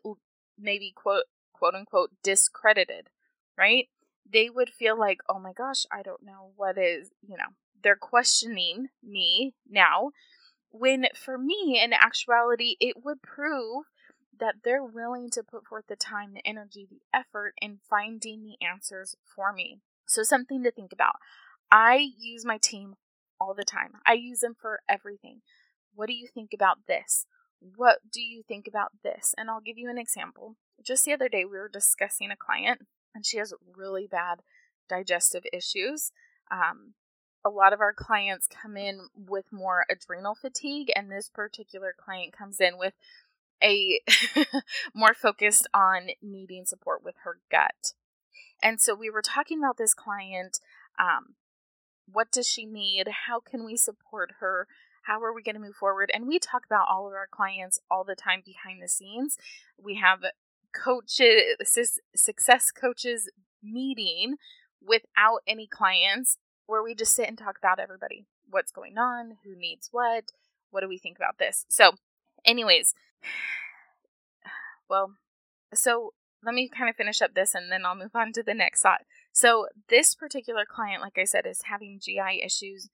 maybe 0.59 0.93
quote 0.95 1.23
quote 1.53 1.75
unquote 1.75 2.12
discredited, 2.23 3.09
right? 3.57 3.88
They 4.31 4.49
would 4.49 4.69
feel 4.69 4.97
like, 4.97 5.19
oh 5.27 5.39
my 5.39 5.53
gosh, 5.53 5.86
I 5.91 6.01
don't 6.01 6.23
know 6.23 6.51
what 6.55 6.77
is, 6.77 7.12
you 7.27 7.38
know, 7.38 7.55
they're 7.83 7.95
questioning 7.95 8.87
me 9.03 9.53
now 9.69 10.11
When 10.71 11.07
for 11.15 11.37
me, 11.37 11.79
in 11.83 11.93
actuality, 11.93 12.75
it 12.79 13.03
would 13.03 13.21
prove 13.21 13.85
that 14.39 14.55
they're 14.63 14.83
willing 14.83 15.29
to 15.31 15.43
put 15.43 15.65
forth 15.67 15.85
the 15.87 15.95
time, 15.95 16.33
the 16.33 16.47
energy, 16.47 16.87
the 16.89 17.01
effort 17.13 17.53
in 17.61 17.79
finding 17.89 18.43
the 18.43 18.57
answers 18.65 19.15
for 19.35 19.53
me. 19.53 19.79
So, 20.07 20.23
something 20.23 20.63
to 20.63 20.71
think 20.71 20.91
about. 20.91 21.15
I 21.71 22.09
use 22.17 22.43
my 22.45 22.57
team 22.57 22.95
all 23.39 23.53
the 23.53 23.63
time, 23.63 23.93
I 24.05 24.13
use 24.13 24.39
them 24.39 24.55
for 24.59 24.81
everything. 24.89 25.41
What 25.95 26.07
do 26.07 26.13
you 26.13 26.27
think 26.33 26.51
about 26.53 26.87
this? 26.87 27.25
What 27.59 27.99
do 28.11 28.21
you 28.21 28.43
think 28.47 28.67
about 28.67 28.91
this? 29.03 29.33
And 29.37 29.49
I'll 29.49 29.61
give 29.61 29.77
you 29.77 29.89
an 29.89 29.97
example. 29.97 30.55
Just 30.83 31.05
the 31.05 31.13
other 31.13 31.29
day, 31.29 31.45
we 31.45 31.57
were 31.57 31.69
discussing 31.69 32.31
a 32.31 32.35
client, 32.35 32.81
and 33.13 33.25
she 33.25 33.37
has 33.37 33.53
really 33.75 34.07
bad 34.07 34.41
digestive 34.89 35.43
issues. 35.53 36.11
Um, 36.51 36.95
a 37.45 37.49
lot 37.49 37.73
of 37.73 37.82
our 37.82 37.93
clients 37.93 38.47
come 38.47 38.77
in 38.77 39.08
with 39.15 39.51
more 39.51 39.86
adrenal 39.89 40.36
fatigue, 40.36 40.91
and 40.95 41.12
this 41.12 41.29
particular 41.29 41.93
client 41.97 42.34
comes 42.34 42.60
in 42.60 42.77
with 42.77 42.93
a 43.62 43.99
more 44.93 45.13
focused 45.13 45.67
on 45.73 46.10
needing 46.21 46.65
support 46.65 47.03
with 47.03 47.15
her 47.23 47.39
gut. 47.51 47.93
And 48.62 48.79
so 48.79 48.95
we 48.95 49.10
were 49.10 49.21
talking 49.21 49.60
about 49.60 49.77
this 49.77 49.93
client. 49.93 50.60
Um, 50.97 51.36
what 52.12 52.32
does 52.32 52.47
she 52.47 52.65
need? 52.65 53.08
How 53.27 53.39
can 53.39 53.65
we 53.65 53.75
support 53.77 54.36
her? 54.39 54.67
How 55.03 55.21
are 55.21 55.34
we 55.34 55.43
going 55.43 55.56
to 55.56 55.62
move 55.62 55.75
forward? 55.75 56.12
And 56.13 56.27
we 56.27 56.39
talk 56.39 56.65
about 56.65 56.88
all 56.89 57.08
of 57.08 57.13
our 57.13 57.27
clients 57.29 57.79
all 57.91 58.03
the 58.03 58.15
time 58.15 58.41
behind 58.45 58.82
the 58.82 58.88
scenes. 58.88 59.38
We 59.82 59.95
have 59.95 60.19
coaches, 60.73 61.58
success 62.15 62.71
coaches 62.71 63.29
meeting 63.62 64.36
without 64.86 65.39
any 65.47 65.67
clients 65.67 66.38
where 66.65 66.84
we 66.84 66.95
just 66.95 67.15
sit 67.15 67.28
and 67.28 67.38
talk 67.38 67.58
about 67.58 67.80
everybody 67.80 68.26
what's 68.49 68.71
going 68.71 68.97
on, 68.97 69.38
who 69.43 69.56
needs 69.56 69.89
what, 69.91 70.32
what 70.71 70.82
do 70.82 70.88
we 70.88 70.97
think 70.97 71.17
about 71.17 71.38
this. 71.39 71.65
So, 71.69 71.93
anyways, 72.45 72.93
well, 74.89 75.13
so 75.73 76.13
let 76.43 76.54
me 76.54 76.69
kind 76.69 76.89
of 76.89 76.95
finish 76.95 77.21
up 77.21 77.34
this 77.34 77.56
and 77.56 77.71
then 77.71 77.86
I'll 77.86 77.95
move 77.95 78.15
on 78.15 78.32
to 78.34 78.43
the 78.43 78.54
next 78.54 78.82
thought. 78.82 79.02
So, 79.32 79.67
this 79.89 80.15
particular 80.15 80.65
client, 80.65 81.02
like 81.02 81.17
I 81.17 81.23
said, 81.23 81.45
is 81.45 81.63
having 81.63 81.99
GI 81.99 82.41
issues 82.43 82.89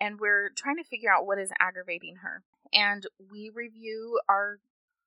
and 0.00 0.18
we're 0.18 0.50
trying 0.56 0.76
to 0.76 0.84
figure 0.84 1.12
out 1.12 1.26
what 1.26 1.38
is 1.38 1.52
aggravating 1.60 2.16
her. 2.22 2.42
And 2.72 3.06
we 3.30 3.50
review 3.52 4.20
our 4.28 4.58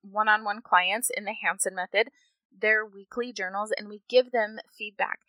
one 0.01 0.27
on 0.27 0.43
one 0.43 0.61
clients 0.61 1.09
in 1.09 1.23
the 1.23 1.33
Hanson 1.33 1.75
method 1.75 2.09
their 2.57 2.85
weekly 2.85 3.33
journals 3.33 3.71
and 3.77 3.89
we 3.89 4.01
give 4.09 4.31
them 4.31 4.59
feedback. 4.77 5.19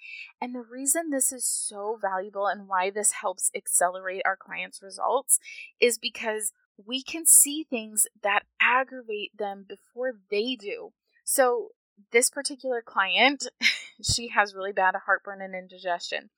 And 0.40 0.54
the 0.54 0.62
reason 0.62 1.10
this 1.10 1.32
is 1.32 1.46
so 1.46 1.98
valuable 2.00 2.46
and 2.46 2.68
why 2.68 2.90
this 2.90 3.12
helps 3.12 3.50
accelerate 3.54 4.22
our 4.24 4.36
clients' 4.36 4.82
results 4.82 5.38
is 5.80 5.98
because 5.98 6.52
we 6.84 7.02
can 7.02 7.26
see 7.26 7.64
things 7.64 8.06
that 8.22 8.44
aggravate 8.60 9.36
them 9.36 9.64
before 9.68 10.12
they 10.30 10.56
do. 10.56 10.92
So, 11.24 11.68
this 12.10 12.28
particular 12.28 12.82
client, 12.82 13.48
she 14.02 14.28
has 14.28 14.54
really 14.54 14.72
bad 14.72 14.94
heartburn 15.06 15.40
and 15.40 15.54
indigestion. 15.54 16.30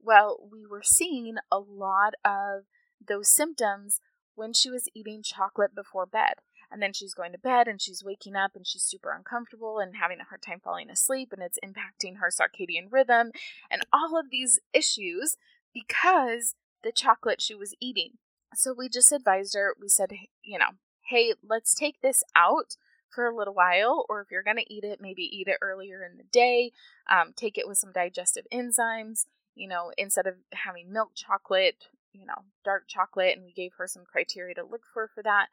Well, 0.00 0.38
we 0.50 0.64
were 0.64 0.82
seeing 0.84 1.36
a 1.50 1.58
lot 1.58 2.14
of 2.24 2.64
those 3.06 3.28
symptoms 3.28 4.00
when 4.34 4.52
she 4.52 4.70
was 4.70 4.88
eating 4.94 5.22
chocolate 5.22 5.74
before 5.74 6.06
bed 6.06 6.34
and 6.70 6.80
then 6.80 6.92
she's 6.92 7.14
going 7.14 7.32
to 7.32 7.38
bed 7.38 7.66
and 7.68 7.80
she's 7.80 8.04
waking 8.04 8.36
up 8.36 8.52
and 8.54 8.66
she's 8.66 8.82
super 8.82 9.12
uncomfortable 9.12 9.78
and 9.78 9.96
having 9.96 10.20
a 10.20 10.24
hard 10.24 10.42
time 10.42 10.60
falling 10.62 10.90
asleep 10.90 11.32
and 11.32 11.42
it's 11.42 11.58
impacting 11.64 12.18
her 12.18 12.30
circadian 12.30 12.90
rhythm 12.90 13.30
and 13.70 13.82
all 13.92 14.18
of 14.18 14.30
these 14.30 14.60
issues 14.72 15.36
because 15.74 16.54
the 16.82 16.92
chocolate 16.92 17.40
she 17.40 17.54
was 17.54 17.74
eating. 17.80 18.12
So 18.54 18.74
we 18.76 18.88
just 18.88 19.12
advised 19.12 19.54
her, 19.54 19.74
we 19.80 19.88
said, 19.88 20.12
you 20.42 20.58
know, 20.58 20.70
hey, 21.08 21.34
let's 21.48 21.74
take 21.74 22.00
this 22.00 22.22
out 22.34 22.76
for 23.10 23.26
a 23.26 23.36
little 23.36 23.54
while, 23.54 24.06
or 24.08 24.20
if 24.20 24.30
you're 24.30 24.42
going 24.42 24.56
to 24.56 24.72
eat 24.72 24.84
it, 24.84 25.00
maybe 25.00 25.22
eat 25.22 25.48
it 25.48 25.58
earlier 25.60 26.04
in 26.04 26.16
the 26.16 26.24
day. 26.24 26.72
Um, 27.10 27.32
take 27.34 27.58
it 27.58 27.66
with 27.66 27.78
some 27.78 27.92
digestive 27.92 28.46
enzymes. 28.52 29.26
You 29.56 29.68
know, 29.68 29.92
instead 29.98 30.26
of 30.26 30.36
having 30.52 30.92
milk 30.92 31.10
chocolate, 31.14 31.86
you 32.12 32.24
know, 32.24 32.44
dark 32.64 32.84
chocolate, 32.86 33.36
and 33.36 33.44
we 33.44 33.52
gave 33.52 33.72
her 33.78 33.86
some 33.86 34.04
criteria 34.10 34.54
to 34.54 34.62
look 34.62 34.82
for 34.94 35.10
for 35.12 35.22
that 35.24 35.48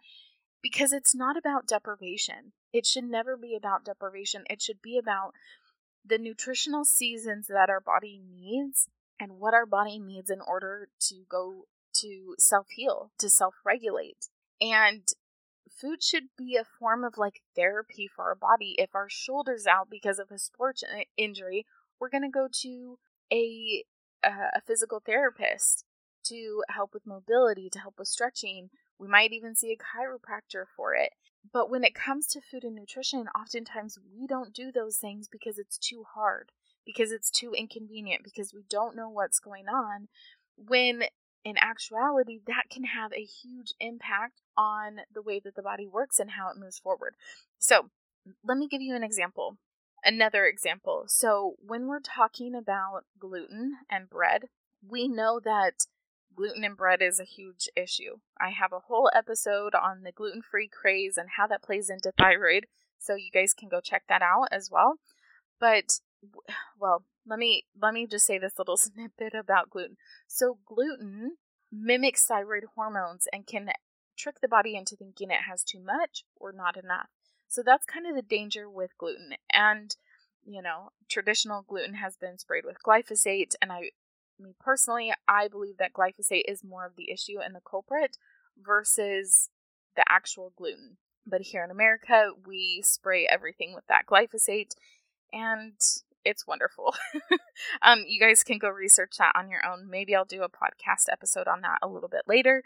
because 0.62 0.91
it's 0.91 1.15
not 1.15 1.38
about 1.38 1.67
deprivation. 1.67 2.54
It 2.74 2.86
should 2.86 3.06
never 3.06 3.38
be 3.38 3.56
about 3.56 3.86
deprivation. 3.86 4.43
It 4.50 4.62
should 4.62 4.82
be 4.82 4.98
about 4.98 5.34
the 6.06 6.17
nutritional 6.17 6.86
seasons 6.86 7.48
that 7.48 7.70
our 7.70 7.82
body 7.82 8.20
needs 8.20 8.88
and 9.20 9.39
what 9.39 9.54
our 9.54 9.65
body 9.65 10.00
needs 10.00 10.30
in 10.30 10.41
order 10.41 10.89
to 11.00 11.24
go 11.30 11.65
to 11.93 12.36
self 12.38 12.67
heal, 12.70 13.12
to 13.17 13.30
self 13.30 13.56
regulate. 13.65 14.28
And 14.62 15.08
food 15.70 16.04
should 16.04 16.30
be 16.38 16.56
a 16.56 16.63
form 16.80 17.04
of 17.04 17.17
like 17.17 17.41
therapy 17.56 18.08
for 18.08 18.26
our 18.26 18.36
body. 18.36 18.76
If 18.78 18.96
our 18.96 19.10
shoulder's 19.10 19.67
out 19.67 19.89
because 19.89 20.20
of 20.20 20.32
a 20.32 20.39
sports 20.39 20.84
injury, 21.17 21.65
we're 22.00 22.10
going 22.10 22.24
to 22.24 22.30
go 22.30 22.48
to 22.62 22.98
a, 23.32 23.84
uh, 24.24 24.50
a 24.56 24.62
physical 24.62 25.02
therapist 25.06 25.84
to 26.26 26.63
help 26.70 26.93
with 26.93 27.06
mobility, 27.06 27.70
to 27.70 27.80
help 27.80 27.96
with 27.98 28.08
stretching. 28.08 28.70
We 29.00 29.08
might 29.08 29.32
even 29.32 29.56
see 29.56 29.72
a 29.72 29.78
chiropractor 29.78 30.66
for 30.76 30.96
it. 30.96 31.12
But 31.52 31.70
when 31.70 31.84
it 31.84 31.96
comes 31.96 32.28
to 32.28 32.42
food 32.42 32.64
and 32.64 32.76
nutrition, 32.76 33.28
oftentimes 33.30 33.98
we 34.14 34.28
don't 34.28 34.54
do 34.54 34.72
those 34.72 34.98
things 34.98 35.28
because 35.28 35.58
it's 35.58 35.78
too 35.78 36.04
hard, 36.16 36.52
because 36.86 37.12
it's 37.12 37.32
too 37.32 37.54
inconvenient, 37.54 38.24
because 38.24 38.54
we 38.54 38.64
don't 38.70 38.96
know 38.96 39.10
what's 39.10 39.40
going 39.40 39.68
on. 39.68 40.08
When 40.58 41.04
in 41.48 41.56
actuality, 41.62 42.40
that 42.46 42.66
can 42.70 42.84
have 42.84 43.14
a 43.14 43.24
huge 43.24 43.74
impact 43.80 44.42
on 44.58 44.98
the 45.14 45.22
way 45.22 45.40
that 45.40 45.56
the 45.56 45.62
body 45.62 45.88
works 45.88 46.20
and 46.20 46.32
how 46.32 46.50
it 46.50 46.58
moves 46.58 46.80
forward. 46.80 47.16
So, 47.58 47.90
let 48.44 48.58
me 48.58 48.68
give 48.68 48.82
you 48.82 48.96
an 48.96 49.04
example. 49.04 49.58
Another 50.04 50.46
example. 50.46 51.06
So, 51.08 51.56
when 51.60 51.88
we're 51.88 52.02
talking 52.02 52.54
about 52.54 53.06
gluten 53.18 53.78
and 53.90 54.10
bread, 54.10 54.50
we 54.86 55.08
know 55.08 55.40
that 55.44 55.86
gluten 56.38 56.63
in 56.63 56.76
bread 56.76 57.02
is 57.02 57.19
a 57.19 57.26
huge 57.26 57.67
issue. 57.76 58.17
I 58.39 58.52
have 58.52 58.71
a 58.71 58.86
whole 58.88 59.10
episode 59.13 59.73
on 59.73 60.04
the 60.04 60.12
gluten 60.12 60.41
free 60.41 60.69
craze 60.69 61.17
and 61.17 61.30
how 61.36 61.47
that 61.47 61.63
plays 61.63 61.89
into 61.89 62.13
thyroid, 62.17 62.67
so 63.00 63.15
you 63.15 63.32
guys 63.34 63.54
can 63.54 63.67
go 63.67 63.82
check 63.82 64.04
that 64.08 64.21
out 64.21 64.47
as 64.52 64.69
well. 64.71 65.00
But 65.60 66.00
well, 66.80 67.04
let 67.26 67.39
me 67.39 67.65
let 67.80 67.93
me 67.93 68.08
just 68.08 68.26
say 68.26 68.38
this 68.38 68.58
little 68.58 68.78
snippet 68.78 69.34
about 69.34 69.69
gluten. 69.69 69.97
So 70.28 70.60
gluten 70.65 71.38
mimics 71.71 72.26
thyroid 72.26 72.65
hormones 72.76 73.28
and 73.34 73.45
can 73.45 73.69
trick 74.17 74.38
the 74.41 74.47
body 74.47 74.76
into 74.76 74.95
thinking 74.95 75.32
it 75.32 75.41
has 75.50 75.63
too 75.63 75.80
much 75.84 76.23
or 76.36 76.52
not 76.52 76.78
enough. 76.78 77.08
So 77.47 77.62
that's 77.65 77.86
kind 77.86 78.06
of 78.08 78.15
the 78.15 78.21
danger 78.21 78.69
with 78.69 78.97
gluten. 78.97 79.34
And 79.52 79.95
you 80.45 80.62
know, 80.62 80.91
traditional 81.10 81.63
gluten 81.67 81.95
has 81.95 82.15
been 82.15 82.38
sprayed 82.38 82.63
with 82.63 82.78
glyphosate 82.86 83.56
and 83.62 83.71
I 83.71 83.91
me 84.39 84.56
personally, 84.60 85.13
I 85.28 85.47
believe 85.47 85.78
that 85.78 85.93
glyphosate 85.93 86.43
is 86.47 86.63
more 86.63 86.86
of 86.86 86.95
the 86.95 87.12
issue 87.12 87.39
and 87.43 87.56
the 87.56 87.62
culprit 87.62 88.17
versus 88.62 89.50
the 89.95 90.04
actual 90.10 90.54
gluten. 90.56 90.97
But 91.26 91.41
here 91.41 91.63
in 91.63 91.71
America, 91.71 92.32
we 92.45 92.82
spray 92.84 93.28
everything 93.28 93.73
with 93.73 93.86
that 93.88 94.06
glyphosate, 94.06 94.76
and 95.34 95.73
it's 96.23 96.47
wonderful. 96.47 96.95
um, 97.82 98.04
you 98.08 98.19
guys 98.19 98.43
can 98.43 98.58
go 98.58 98.69
research 98.69 99.17
that 99.17 99.34
on 99.36 99.50
your 99.50 99.65
own. 99.65 99.89
Maybe 99.89 100.15
I'll 100.15 100.26
do 100.26 100.43
a 100.43 100.50
podcast 100.50 101.12
episode 101.12 101.47
on 101.47 101.62
that 101.62 101.80
a 101.82 101.88
little 101.88 102.10
bit 102.10 102.23
later. 102.28 102.63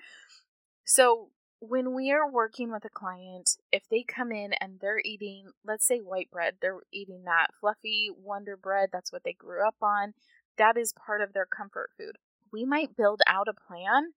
So, 0.83 1.29
when 1.59 1.93
we 1.93 2.11
are 2.11 2.29
working 2.29 2.71
with 2.71 2.85
a 2.85 2.89
client, 2.89 3.57
if 3.71 3.87
they 3.87 4.01
come 4.01 4.31
in 4.31 4.53
and 4.53 4.79
they're 4.79 5.01
eating, 5.05 5.51
let's 5.63 5.85
say 5.85 5.99
white 5.99 6.31
bread, 6.31 6.55
they're 6.59 6.79
eating 6.91 7.25
that 7.25 7.49
fluffy 7.59 8.09
Wonder 8.11 8.57
Bread, 8.57 8.89
that's 8.91 9.11
what 9.11 9.23
they 9.23 9.33
grew 9.33 9.65
up 9.65 9.75
on 9.79 10.15
that 10.61 10.77
is 10.77 10.93
part 10.93 11.21
of 11.21 11.33
their 11.33 11.47
comfort 11.47 11.89
food. 11.97 12.17
We 12.53 12.65
might 12.65 12.95
build 12.95 13.21
out 13.25 13.47
a 13.47 13.53
plan 13.53 14.11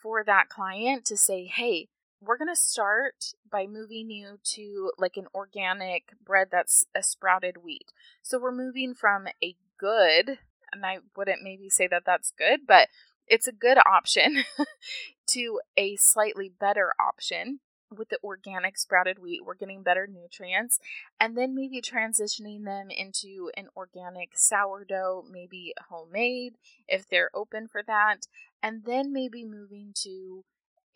for 0.00 0.22
that 0.22 0.48
client 0.48 1.04
to 1.06 1.16
say, 1.16 1.46
hey, 1.46 1.88
we're 2.20 2.36
going 2.36 2.54
to 2.54 2.60
start 2.60 3.32
by 3.50 3.66
moving 3.66 4.08
you 4.08 4.38
to 4.42 4.92
like 4.96 5.16
an 5.16 5.26
organic 5.34 6.12
bread 6.24 6.48
that's 6.52 6.86
a 6.94 7.02
sprouted 7.02 7.64
wheat. 7.64 7.92
So 8.22 8.38
we're 8.38 8.52
moving 8.52 8.94
from 8.94 9.26
a 9.42 9.56
good, 9.76 10.38
and 10.72 10.86
I 10.86 10.98
wouldn't 11.16 11.42
maybe 11.42 11.68
say 11.68 11.88
that 11.88 12.04
that's 12.06 12.32
good, 12.38 12.60
but 12.66 12.88
it's 13.26 13.48
a 13.48 13.52
good 13.52 13.78
option 13.84 14.44
to 15.28 15.60
a 15.76 15.96
slightly 15.96 16.48
better 16.48 16.94
option 17.00 17.58
with 17.96 18.08
the 18.08 18.18
organic 18.22 18.78
sprouted 18.78 19.18
wheat, 19.18 19.44
we're 19.44 19.54
getting 19.54 19.82
better 19.82 20.06
nutrients, 20.06 20.78
and 21.20 21.36
then 21.36 21.54
maybe 21.54 21.80
transitioning 21.80 22.64
them 22.64 22.90
into 22.90 23.50
an 23.56 23.68
organic 23.76 24.36
sourdough, 24.36 25.24
maybe 25.30 25.74
homemade 25.88 26.54
if 26.86 27.08
they're 27.08 27.30
open 27.34 27.66
for 27.66 27.82
that, 27.86 28.26
and 28.62 28.84
then 28.84 29.12
maybe 29.12 29.44
moving 29.44 29.92
to 29.94 30.44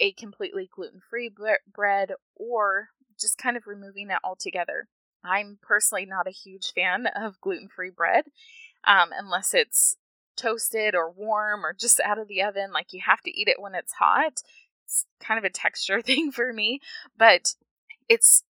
a 0.00 0.12
completely 0.12 0.68
gluten 0.74 1.00
free 1.08 1.30
bread 1.30 2.12
or 2.36 2.88
just 3.20 3.38
kind 3.38 3.56
of 3.56 3.66
removing 3.66 4.10
it 4.10 4.18
altogether. 4.24 4.88
I'm 5.24 5.58
personally 5.62 6.06
not 6.06 6.26
a 6.26 6.32
huge 6.32 6.72
fan 6.72 7.06
of 7.06 7.40
gluten 7.40 7.68
free 7.68 7.90
bread 7.90 8.24
um, 8.84 9.10
unless 9.16 9.54
it's 9.54 9.96
toasted 10.36 10.94
or 10.94 11.10
warm 11.10 11.64
or 11.64 11.72
just 11.72 12.00
out 12.00 12.18
of 12.18 12.26
the 12.26 12.42
oven, 12.42 12.72
like 12.72 12.92
you 12.92 13.00
have 13.06 13.20
to 13.20 13.30
eat 13.30 13.48
it 13.48 13.60
when 13.60 13.74
it's 13.74 13.92
hot 13.92 14.42
it's 14.92 15.06
kind 15.20 15.38
of 15.38 15.44
a 15.44 15.50
texture 15.50 16.02
thing 16.02 16.30
for 16.30 16.52
me, 16.52 16.80
but 17.16 17.54
it's 18.08 18.44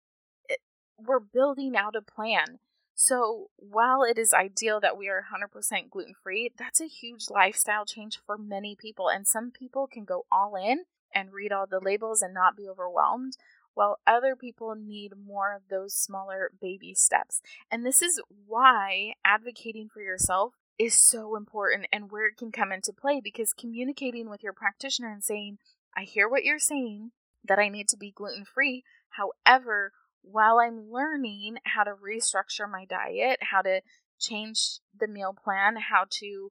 it, 0.50 0.60
we're 0.98 1.20
building 1.20 1.76
out 1.76 1.96
a 1.96 2.02
plan. 2.02 2.60
So, 2.94 3.50
while 3.56 4.04
it 4.04 4.20
is 4.20 4.32
ideal 4.32 4.80
that 4.82 4.98
we 4.98 5.08
are 5.08 5.26
100% 5.34 5.90
gluten 5.90 6.14
free, 6.22 6.52
that's 6.56 6.82
a 6.82 6.86
huge 6.86 7.32
lifestyle 7.32 7.84
change 7.86 8.20
for 8.26 8.38
many 8.38 8.76
people. 8.76 9.10
And 9.10 9.26
some 9.26 9.50
people 9.50 9.88
can 9.88 10.04
go 10.04 10.26
all 10.32 10.56
in 10.56 10.84
and 11.14 11.34
read 11.34 11.52
all 11.52 11.66
the 11.66 11.80
labels 11.80 12.22
and 12.22 12.34
not 12.34 12.56
be 12.56 12.70
overwhelmed, 12.70 13.38
while 13.74 14.00
other 14.06 14.36
people 14.36 14.76
need 14.76 15.14
more 15.18 15.56
of 15.56 15.64
those 15.70 15.96
smaller 15.96 16.52
baby 16.62 16.94
steps. 16.94 17.42
And 17.72 17.84
this 17.84 18.04
is 18.04 18.22
why 18.46 19.14
advocating 19.26 19.90
for 19.92 20.02
yourself 20.02 20.54
is 20.78 20.94
so 20.94 21.36
important 21.36 21.88
and 21.92 22.12
where 22.12 22.28
it 22.28 22.38
can 22.38 22.52
come 22.52 22.72
into 22.72 22.94
play 22.94 23.22
because 23.24 23.54
communicating 23.54 24.30
with 24.30 24.44
your 24.44 24.54
practitioner 24.54 25.12
and 25.12 25.24
saying, 25.24 25.58
I 25.96 26.04
hear 26.04 26.28
what 26.28 26.44
you're 26.44 26.60
saying, 26.60 27.12
that 27.44 27.60
I 27.60 27.70
need 27.70 27.88
to 27.90 27.98
be 27.98 28.12
gluten 28.12 28.46
free. 28.46 28.84
However, 29.10 29.94
while 30.22 30.60
I'm 30.60 30.92
learning 30.92 31.58
how 31.66 31.84
to 31.84 31.92
restructure 31.92 32.70
my 32.70 32.86
diet, 32.86 33.40
how 33.52 33.62
to 33.64 33.82
change 34.20 34.80
the 34.98 35.08
meal 35.08 35.34
plan, 35.34 35.78
how 35.90 36.06
to, 36.10 36.50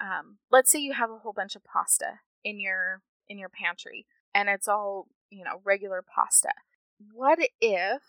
um, 0.00 0.38
let's 0.50 0.70
say 0.70 0.78
you 0.78 0.94
have 0.94 1.10
a 1.10 1.18
whole 1.18 1.34
bunch 1.34 1.54
of 1.54 1.64
pasta 1.64 2.20
in 2.42 2.58
your 2.58 3.02
in 3.28 3.38
your 3.38 3.50
pantry 3.50 4.06
and 4.34 4.48
it's 4.48 4.68
all 4.68 5.08
you 5.30 5.44
know 5.44 5.60
regular 5.64 6.02
pasta. 6.02 6.50
What 7.12 7.38
if 7.60 8.02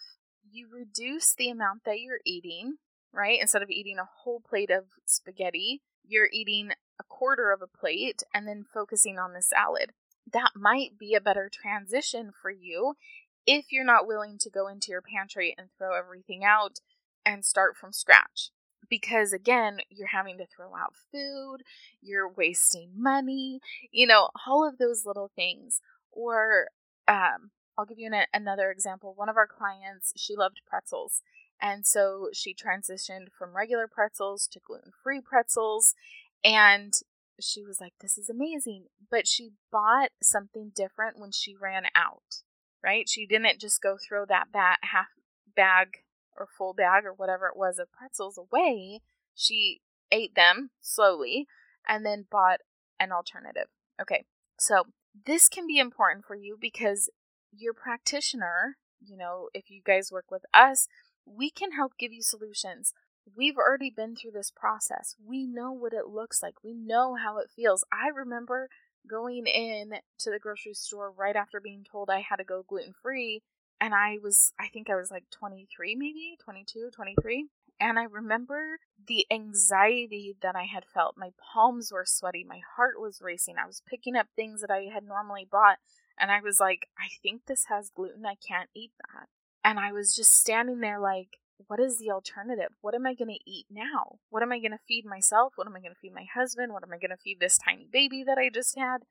you 0.50 0.68
reduce 0.72 1.34
the 1.34 1.50
amount 1.50 1.84
that 1.86 2.00
you're 2.00 2.20
eating, 2.26 2.76
right? 3.14 3.40
Instead 3.40 3.62
of 3.62 3.70
eating 3.70 3.98
a 4.00 4.10
whole 4.24 4.42
plate 4.42 4.72
of 4.72 4.86
spaghetti, 5.06 5.82
you're 6.06 6.30
eating 6.32 6.72
a 7.00 7.04
quarter 7.08 7.52
of 7.52 7.62
a 7.62 7.68
plate 7.68 8.24
and 8.34 8.48
then 8.48 8.66
focusing 8.74 9.18
on 9.18 9.34
the 9.34 9.42
salad. 9.42 9.92
That 10.32 10.52
might 10.56 10.98
be 10.98 11.14
a 11.14 11.22
better 11.22 11.50
transition 11.52 12.32
for 12.42 12.52
you 12.52 12.96
if 13.46 13.72
you're 13.72 13.84
not 13.84 14.08
willing 14.08 14.38
to 14.40 14.50
go 14.50 14.68
into 14.68 14.92
your 14.92 15.02
pantry 15.02 15.56
and 15.58 15.70
throw 15.78 15.98
everything 15.98 16.44
out 16.44 16.80
and 17.26 17.46
start 17.46 17.76
from 17.76 17.92
scratch. 17.92 18.52
Because 18.90 19.32
again, 19.32 19.80
you're 19.90 20.08
having 20.08 20.38
to 20.38 20.46
throw 20.46 20.76
out 20.76 20.96
food, 21.12 21.60
you're 22.02 22.30
wasting 22.30 22.92
money, 22.96 23.62
you 23.92 24.06
know, 24.06 24.30
all 24.46 24.68
of 24.68 24.78
those 24.78 25.06
little 25.06 25.32
things. 25.36 25.80
Or 26.12 26.68
um, 27.08 27.52
I'll 27.78 27.86
give 27.86 28.00
you 28.00 28.10
an, 28.12 28.26
another 28.34 28.70
example. 28.70 29.14
One 29.16 29.30
of 29.30 29.38
our 29.38 29.48
clients, 29.48 30.14
she 30.18 30.36
loved 30.36 30.62
pretzels. 30.68 31.22
And 31.62 31.86
so 31.86 32.30
she 32.34 32.54
transitioned 32.54 33.28
from 33.38 33.56
regular 33.56 33.88
pretzels 33.88 34.48
to 34.48 34.60
gluten 34.60 34.92
free 35.04 35.22
pretzels. 35.22 35.94
And 36.44 36.94
she 37.42 37.64
was 37.64 37.82
like, 37.82 37.94
This 38.00 38.18
is 38.18 38.30
amazing. 38.30 38.86
But 39.10 39.28
she 39.28 39.52
bought 39.72 40.10
something 40.22 40.72
different 40.76 41.20
when 41.20 41.32
she 41.32 41.56
ran 41.56 41.86
out 41.96 42.44
right? 42.84 43.08
She 43.08 43.26
didn't 43.26 43.60
just 43.60 43.82
go 43.82 43.98
throw 43.98 44.26
that 44.26 44.52
bat 44.52 44.80
half 44.82 45.08
bag 45.56 46.04
or 46.38 46.48
full 46.48 46.74
bag 46.74 47.06
or 47.06 47.14
whatever 47.14 47.48
it 47.48 47.58
was 47.58 47.80
of 47.80 47.92
pretzels 47.92 48.38
away. 48.38 49.02
She 49.36 49.82
ate 50.12 50.36
them 50.36 50.72
slowly 50.82 51.48
and 51.88 52.06
then 52.06 52.26
bought 52.30 52.60
an 53.00 53.12
alternative. 53.12 53.68
Okay, 54.02 54.26
so 54.60 54.86
this 55.26 55.50
can 55.50 55.68
be 55.68 55.78
important 55.78 56.26
for 56.26 56.36
you 56.36 56.58
because 56.60 57.10
your 57.52 57.74
practitioner, 57.74 58.78
you 59.00 59.18
know, 59.18 59.50
if 59.54 59.70
you 59.70 59.82
guys 59.86 60.12
work 60.12 60.32
with 60.32 60.44
us, 60.54 60.88
we 61.26 61.50
can 61.50 61.74
help 61.74 61.94
give 62.00 62.12
you 62.12 62.22
solutions. 62.22 62.94
We've 63.36 63.58
already 63.58 63.90
been 63.90 64.16
through 64.16 64.32
this 64.32 64.52
process. 64.52 65.16
We 65.24 65.46
know 65.46 65.72
what 65.72 65.94
it 65.94 66.08
looks 66.08 66.42
like. 66.42 66.64
We 66.64 66.74
know 66.74 67.16
how 67.16 67.38
it 67.38 67.52
feels. 67.56 67.84
I 67.92 68.08
remember 68.08 68.70
going 69.10 69.48
in 69.48 69.94
to 70.20 70.30
the 70.30 70.40
grocery 70.40 70.74
store 70.74 71.12
right 71.12 71.36
after 71.36 71.60
being 71.60 71.86
told 71.90 72.10
I 72.10 72.22
had 72.28 72.38
to 72.38 72.44
go 72.44 72.64
gluten 72.68 72.94
free. 73.02 73.42
And 73.80 73.96
I 73.96 74.18
was, 74.22 74.54
I 74.60 74.68
think 74.68 74.90
I 74.90 74.96
was 74.96 75.10
like 75.10 75.24
23, 75.32 75.96
maybe 75.96 76.38
22, 76.44 76.92
23. 76.94 77.48
And 77.80 77.98
I 77.98 78.04
remember 78.04 78.78
the 79.08 79.26
anxiety 79.32 80.36
that 80.44 80.56
I 80.56 80.66
had 80.66 80.86
felt. 80.86 81.18
My 81.18 81.32
palms 81.52 81.92
were 81.92 82.06
sweaty. 82.06 82.46
My 82.48 82.62
heart 82.76 83.02
was 83.02 83.22
racing. 83.24 83.56
I 83.58 83.66
was 83.66 83.82
picking 83.90 84.16
up 84.16 84.28
things 84.36 84.62
that 84.62 84.70
I 84.70 84.90
had 84.94 85.04
normally 85.04 85.48
bought. 85.50 85.80
And 86.20 86.30
I 86.30 86.42
was 86.42 86.60
like, 86.60 86.90
I 87.00 87.08
think 87.24 87.48
this 87.48 87.66
has 87.70 87.90
gluten. 87.90 88.24
I 88.24 88.36
can't 88.36 88.70
eat 88.76 88.92
that. 89.00 89.30
And 89.64 89.80
I 89.80 89.92
was 89.92 90.16
just 90.16 90.38
standing 90.38 90.80
there 90.80 91.00
like, 91.00 91.40
what 91.68 91.80
is 91.80 91.98
the 91.98 92.12
alternative? 92.12 92.70
What 92.82 92.96
am 92.96 93.06
I 93.06 93.14
going 93.14 93.30
to 93.30 93.50
eat 93.50 93.66
now? 93.70 94.20
What 94.30 94.44
am 94.44 94.52
I 94.52 94.60
going 94.60 94.72
to 94.72 94.80
feed 94.88 95.06
myself? 95.06 95.54
What 95.56 95.68
am 95.68 95.76
I 95.76 95.80
going 95.80 95.94
to 95.94 96.00
feed 96.00 96.14
my 96.14 96.26
husband? 96.34 96.74
What 96.74 96.84
am 96.84 96.92
I 96.92 96.98
going 96.98 97.12
to 97.12 97.18
feed 97.18 97.40
this 97.40 97.58
tiny 97.58 97.88
baby 97.92 98.24
that 98.26 98.38
I 98.38 98.50
just 98.50 98.78
had? 98.78 99.04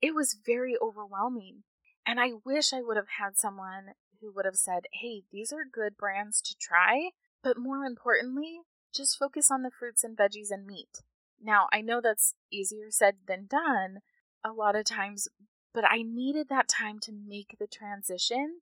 It 0.00 0.14
was 0.14 0.38
very 0.44 0.76
overwhelming. 0.80 1.64
And 2.06 2.18
I 2.20 2.30
wish 2.44 2.72
I 2.72 2.82
would 2.82 2.96
have 2.96 3.18
had 3.18 3.36
someone 3.36 3.94
who 4.20 4.32
would 4.32 4.44
have 4.44 4.56
said, 4.56 4.84
hey, 4.92 5.22
these 5.30 5.52
are 5.52 5.64
good 5.70 5.96
brands 5.96 6.40
to 6.42 6.56
try, 6.56 7.10
but 7.42 7.58
more 7.58 7.84
importantly, 7.84 8.60
just 8.94 9.18
focus 9.18 9.50
on 9.50 9.62
the 9.62 9.70
fruits 9.70 10.02
and 10.02 10.16
veggies 10.16 10.50
and 10.50 10.66
meat. 10.66 11.02
Now, 11.40 11.68
I 11.72 11.82
know 11.82 12.00
that's 12.00 12.34
easier 12.50 12.90
said 12.90 13.16
than 13.26 13.46
done 13.46 13.98
a 14.44 14.52
lot 14.52 14.74
of 14.74 14.84
times, 14.84 15.28
but 15.74 15.84
I 15.88 16.02
needed 16.02 16.48
that 16.48 16.68
time 16.68 16.98
to 17.00 17.12
make 17.12 17.56
the 17.58 17.66
transition 17.66 18.60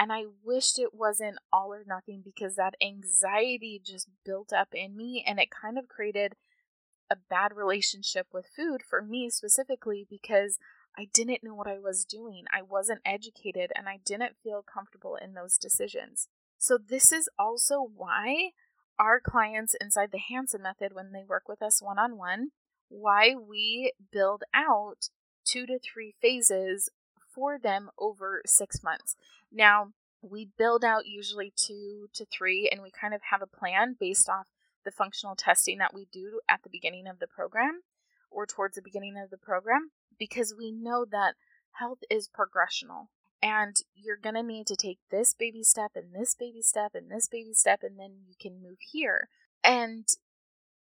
and 0.00 0.10
I 0.10 0.24
wished 0.42 0.78
it 0.78 0.94
wasn't 0.94 1.36
all 1.52 1.74
or 1.74 1.84
nothing 1.86 2.22
because 2.24 2.56
that 2.56 2.74
anxiety 2.82 3.78
just 3.84 4.08
built 4.24 4.50
up 4.50 4.68
in 4.72 4.96
me 4.96 5.22
and 5.26 5.38
it 5.38 5.50
kind 5.50 5.78
of 5.78 5.88
created 5.88 6.36
a 7.10 7.16
bad 7.28 7.54
relationship 7.54 8.28
with 8.32 8.46
food 8.56 8.80
for 8.82 9.02
me 9.02 9.28
specifically 9.28 10.06
because 10.08 10.58
I 10.96 11.08
didn't 11.12 11.44
know 11.44 11.54
what 11.54 11.66
I 11.66 11.78
was 11.78 12.06
doing. 12.06 12.44
I 12.50 12.62
wasn't 12.62 13.02
educated 13.04 13.72
and 13.76 13.90
I 13.90 13.98
didn't 14.02 14.36
feel 14.42 14.62
comfortable 14.62 15.18
in 15.22 15.34
those 15.34 15.58
decisions. 15.58 16.28
So, 16.56 16.78
this 16.78 17.12
is 17.12 17.28
also 17.38 17.86
why 17.94 18.52
our 18.98 19.20
clients 19.20 19.74
inside 19.80 20.10
the 20.12 20.18
Hanson 20.18 20.62
method, 20.62 20.94
when 20.94 21.12
they 21.12 21.24
work 21.26 21.44
with 21.48 21.62
us 21.62 21.82
one 21.82 21.98
on 21.98 22.16
one, 22.16 22.50
why 22.88 23.34
we 23.34 23.92
build 24.10 24.44
out 24.52 25.08
two 25.44 25.66
to 25.66 25.78
three 25.78 26.14
phases 26.20 26.90
for 27.34 27.58
them 27.58 27.90
over 27.98 28.42
six 28.46 28.82
months. 28.82 29.16
Now, 29.52 29.92
we 30.22 30.48
build 30.58 30.84
out 30.84 31.06
usually 31.06 31.52
two 31.56 32.08
to 32.14 32.26
three, 32.26 32.68
and 32.70 32.82
we 32.82 32.90
kind 32.90 33.14
of 33.14 33.20
have 33.30 33.42
a 33.42 33.46
plan 33.46 33.96
based 33.98 34.28
off 34.28 34.46
the 34.84 34.90
functional 34.90 35.36
testing 35.36 35.78
that 35.78 35.94
we 35.94 36.06
do 36.12 36.40
at 36.48 36.62
the 36.62 36.70
beginning 36.70 37.06
of 37.06 37.18
the 37.18 37.26
program 37.26 37.82
or 38.30 38.46
towards 38.46 38.76
the 38.76 38.82
beginning 38.82 39.16
of 39.22 39.30
the 39.30 39.38
program 39.38 39.90
because 40.18 40.54
we 40.56 40.70
know 40.70 41.04
that 41.04 41.34
health 41.72 41.98
is 42.10 42.28
progressional 42.28 43.06
and 43.42 43.76
you're 43.94 44.16
going 44.16 44.34
to 44.34 44.42
need 44.42 44.66
to 44.66 44.76
take 44.76 44.98
this 45.10 45.34
baby 45.34 45.62
step 45.62 45.92
and 45.94 46.14
this 46.14 46.34
baby 46.34 46.62
step 46.62 46.92
and 46.94 47.10
this 47.10 47.26
baby 47.26 47.52
step 47.52 47.80
and 47.82 47.98
then 47.98 48.12
you 48.26 48.34
can 48.40 48.62
move 48.62 48.78
here. 48.92 49.28
And 49.64 50.06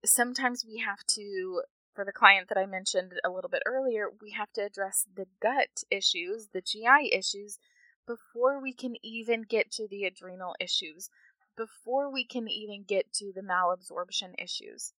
sometimes 0.05 0.65
we 0.67 0.79
have 0.79 1.03
to 1.15 1.61
for 1.93 2.03
the 2.03 2.11
client 2.11 2.49
that 2.49 2.57
I 2.57 2.65
mentioned 2.65 3.13
a 3.23 3.29
little 3.29 3.51
bit 3.51 3.61
earlier, 3.67 4.07
we 4.19 4.31
have 4.31 4.51
to 4.53 4.61
address 4.61 5.05
the 5.15 5.27
gut 5.39 5.83
issues, 5.91 6.47
the 6.51 6.61
GI 6.61 7.11
issues 7.13 7.59
before 8.05 8.61
we 8.61 8.73
can 8.73 8.95
even 9.03 9.43
get 9.43 9.71
to 9.71 9.87
the 9.87 10.03
adrenal 10.05 10.55
issues, 10.59 11.09
before 11.55 12.11
we 12.11 12.25
can 12.25 12.47
even 12.47 12.83
get 12.83 13.13
to 13.13 13.31
the 13.33 13.41
malabsorption 13.41 14.33
issues. 14.37 14.93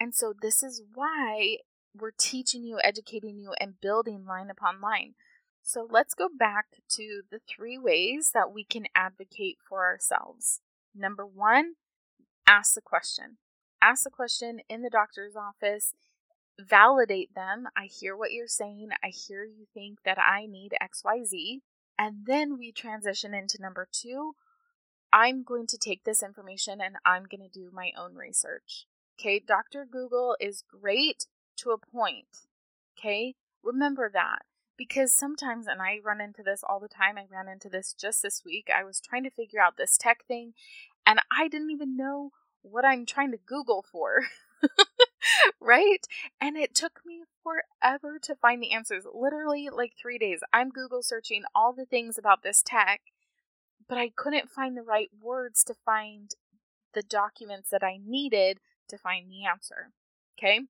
And 0.00 0.14
so, 0.14 0.32
this 0.40 0.62
is 0.62 0.82
why 0.94 1.58
we're 1.94 2.12
teaching 2.16 2.64
you, 2.64 2.78
educating 2.82 3.38
you, 3.38 3.52
and 3.60 3.80
building 3.80 4.24
line 4.26 4.50
upon 4.50 4.80
line. 4.80 5.14
So, 5.62 5.86
let's 5.90 6.14
go 6.14 6.28
back 6.28 6.66
to 6.90 7.22
the 7.30 7.40
three 7.48 7.78
ways 7.78 8.30
that 8.32 8.52
we 8.52 8.64
can 8.64 8.86
advocate 8.94 9.58
for 9.68 9.84
ourselves. 9.86 10.60
Number 10.94 11.26
one, 11.26 11.74
ask 12.46 12.74
the 12.74 12.80
question. 12.80 13.38
Ask 13.82 14.04
the 14.04 14.10
question 14.10 14.60
in 14.68 14.82
the 14.82 14.90
doctor's 14.90 15.36
office, 15.36 15.94
validate 16.58 17.34
them. 17.34 17.68
I 17.76 17.86
hear 17.86 18.16
what 18.16 18.32
you're 18.32 18.48
saying. 18.48 18.88
I 19.02 19.08
hear 19.08 19.44
you 19.44 19.66
think 19.72 19.98
that 20.04 20.18
I 20.18 20.46
need 20.46 20.72
XYZ. 20.82 21.60
And 21.98 22.26
then 22.26 22.58
we 22.58 22.72
transition 22.72 23.34
into 23.34 23.60
number 23.60 23.88
two. 23.90 24.34
I'm 25.12 25.42
going 25.42 25.66
to 25.68 25.78
take 25.78 26.04
this 26.04 26.22
information 26.22 26.80
and 26.80 26.96
I'm 27.04 27.24
going 27.24 27.48
to 27.48 27.48
do 27.48 27.70
my 27.72 27.90
own 27.98 28.14
research. 28.14 28.86
Okay, 29.18 29.40
Dr. 29.40 29.86
Google 29.90 30.36
is 30.38 30.62
great 30.62 31.26
to 31.58 31.70
a 31.70 31.78
point. 31.78 32.46
Okay, 32.96 33.34
remember 33.64 34.10
that 34.12 34.42
because 34.76 35.12
sometimes, 35.12 35.66
and 35.66 35.82
I 35.82 35.98
run 36.04 36.20
into 36.20 36.42
this 36.44 36.62
all 36.62 36.78
the 36.78 36.88
time, 36.88 37.18
I 37.18 37.24
ran 37.30 37.48
into 37.48 37.68
this 37.68 37.92
just 37.92 38.22
this 38.22 38.42
week. 38.44 38.68
I 38.74 38.84
was 38.84 39.00
trying 39.00 39.24
to 39.24 39.30
figure 39.30 39.60
out 39.60 39.76
this 39.76 39.96
tech 39.98 40.24
thing 40.26 40.52
and 41.04 41.20
I 41.36 41.48
didn't 41.48 41.70
even 41.70 41.96
know 41.96 42.30
what 42.62 42.84
I'm 42.84 43.06
trying 43.06 43.32
to 43.32 43.38
Google 43.38 43.84
for. 43.90 44.22
right? 45.60 46.06
And 46.40 46.56
it 46.56 46.74
took 46.74 47.00
me 47.04 47.22
forever 47.48 48.18
to 48.22 48.34
find 48.34 48.62
the 48.62 48.72
answers. 48.72 49.04
Literally, 49.12 49.68
like 49.72 49.92
three 50.00 50.18
days. 50.18 50.40
I'm 50.52 50.70
Google 50.70 51.02
searching 51.02 51.44
all 51.54 51.72
the 51.72 51.86
things 51.86 52.18
about 52.18 52.42
this 52.42 52.62
tech, 52.64 53.00
but 53.88 53.98
I 53.98 54.10
couldn't 54.14 54.50
find 54.50 54.76
the 54.76 54.82
right 54.82 55.08
words 55.20 55.64
to 55.64 55.74
find 55.74 56.30
the 56.94 57.02
documents 57.02 57.70
that 57.70 57.82
I 57.82 57.98
needed 58.04 58.58
to 58.88 58.98
find 58.98 59.30
the 59.30 59.44
answer. 59.44 59.92
Okay? 60.38 60.60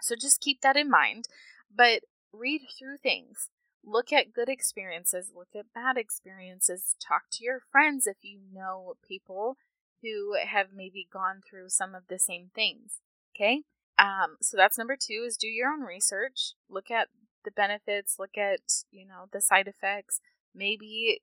So 0.00 0.14
just 0.14 0.40
keep 0.40 0.60
that 0.62 0.76
in 0.76 0.90
mind. 0.90 1.26
But 1.74 2.02
read 2.32 2.62
through 2.78 2.98
things. 2.98 3.50
look 3.86 4.12
at 4.12 4.32
good 4.32 4.48
experiences, 4.48 5.30
look 5.34 5.48
at 5.54 5.72
bad 5.74 5.96
experiences, 5.96 6.94
talk 7.00 7.24
to 7.32 7.44
your 7.44 7.60
friends 7.70 8.06
if 8.06 8.16
you 8.22 8.38
know 8.52 8.94
people 9.06 9.56
who 10.02 10.34
have 10.34 10.68
maybe 10.74 11.06
gone 11.12 11.40
through 11.48 11.68
some 11.68 11.94
of 11.94 12.04
the 12.08 12.18
same 12.18 12.50
things. 12.54 13.00
Okay? 13.34 13.62
Um, 13.98 14.36
so 14.40 14.56
that's 14.56 14.78
number 14.78 14.96
two 14.96 15.24
is 15.26 15.36
do 15.36 15.46
your 15.46 15.70
own 15.70 15.82
research. 15.82 16.54
Look 16.68 16.90
at 16.90 17.08
the 17.44 17.50
benefits, 17.50 18.16
look 18.18 18.36
at, 18.36 18.60
you 18.90 19.06
know, 19.06 19.26
the 19.32 19.40
side 19.40 19.68
effects. 19.68 20.20
Maybe 20.54 21.20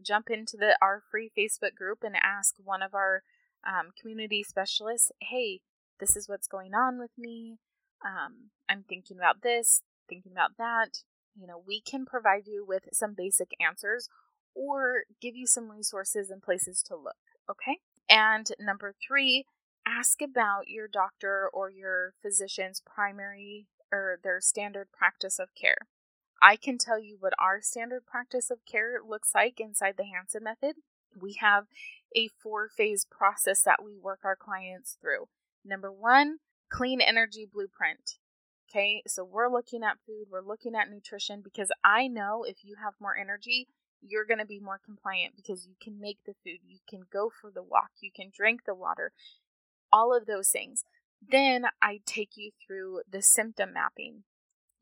jump 0.00 0.30
into 0.30 0.56
the 0.56 0.76
our 0.80 1.02
free 1.10 1.30
Facebook 1.36 1.74
group 1.74 1.98
and 2.02 2.14
ask 2.16 2.54
one 2.62 2.82
of 2.82 2.94
our 2.94 3.22
um, 3.66 3.90
community 4.00 4.42
specialists, 4.42 5.10
hey, 5.20 5.60
this 6.00 6.16
is 6.16 6.28
what's 6.28 6.46
going 6.46 6.74
on 6.74 6.98
with 6.98 7.10
me. 7.18 7.58
Um, 8.04 8.50
I'm 8.68 8.84
thinking 8.88 9.18
about 9.18 9.42
this, 9.42 9.82
thinking 10.08 10.32
about 10.32 10.52
that. 10.58 11.02
You 11.38 11.46
know, 11.46 11.62
we 11.66 11.80
can 11.80 12.06
provide 12.06 12.46
you 12.46 12.64
with 12.66 12.84
some 12.92 13.14
basic 13.16 13.50
answers 13.60 14.08
or 14.54 15.02
give 15.20 15.36
you 15.36 15.46
some 15.46 15.70
resources 15.70 16.30
and 16.30 16.42
places 16.42 16.82
to 16.84 16.96
look. 16.96 17.16
Okay. 17.50 17.78
And 18.08 18.50
number 18.60 18.94
three, 19.06 19.44
ask 19.88 20.20
about 20.20 20.68
your 20.68 20.88
doctor 20.88 21.48
or 21.52 21.70
your 21.70 22.12
physician's 22.20 22.82
primary 22.84 23.66
or 23.92 24.18
their 24.22 24.40
standard 24.40 24.88
practice 24.92 25.38
of 25.38 25.48
care. 25.54 25.88
I 26.42 26.56
can 26.56 26.78
tell 26.78 27.00
you 27.00 27.16
what 27.18 27.32
our 27.38 27.60
standard 27.62 28.06
practice 28.06 28.50
of 28.50 28.58
care 28.70 28.98
looks 29.06 29.32
like 29.34 29.58
inside 29.58 29.94
the 29.96 30.04
Hanson 30.04 30.44
method. 30.44 30.76
We 31.20 31.34
have 31.40 31.64
a 32.14 32.28
four 32.28 32.68
phase 32.68 33.06
process 33.10 33.62
that 33.62 33.82
we 33.84 33.96
work 33.96 34.20
our 34.24 34.36
clients 34.36 34.96
through. 35.00 35.26
Number 35.64 35.90
one, 35.90 36.38
clean 36.70 37.00
energy 37.00 37.46
blueprint. 37.50 38.18
Okay, 38.70 39.02
so 39.06 39.24
we're 39.24 39.50
looking 39.50 39.82
at 39.82 39.96
food, 40.06 40.26
we're 40.30 40.42
looking 40.42 40.74
at 40.74 40.90
nutrition 40.90 41.40
because 41.42 41.72
I 41.82 42.06
know 42.06 42.44
if 42.46 42.58
you 42.62 42.76
have 42.84 42.92
more 43.00 43.16
energy, 43.16 43.66
you're 44.02 44.26
going 44.26 44.38
to 44.38 44.46
be 44.46 44.60
more 44.60 44.78
compliant 44.84 45.34
because 45.36 45.66
you 45.66 45.74
can 45.82 45.98
make 45.98 46.18
the 46.26 46.34
food, 46.44 46.58
you 46.66 46.78
can 46.88 47.00
go 47.10 47.30
for 47.30 47.50
the 47.50 47.62
walk, 47.62 47.90
you 48.00 48.10
can 48.14 48.30
drink 48.30 48.60
the 48.66 48.74
water, 48.74 49.12
all 49.92 50.16
of 50.16 50.26
those 50.26 50.48
things. 50.48 50.84
Then 51.26 51.66
I 51.82 52.00
take 52.06 52.36
you 52.36 52.50
through 52.64 53.02
the 53.10 53.22
symptom 53.22 53.72
mapping. 53.72 54.24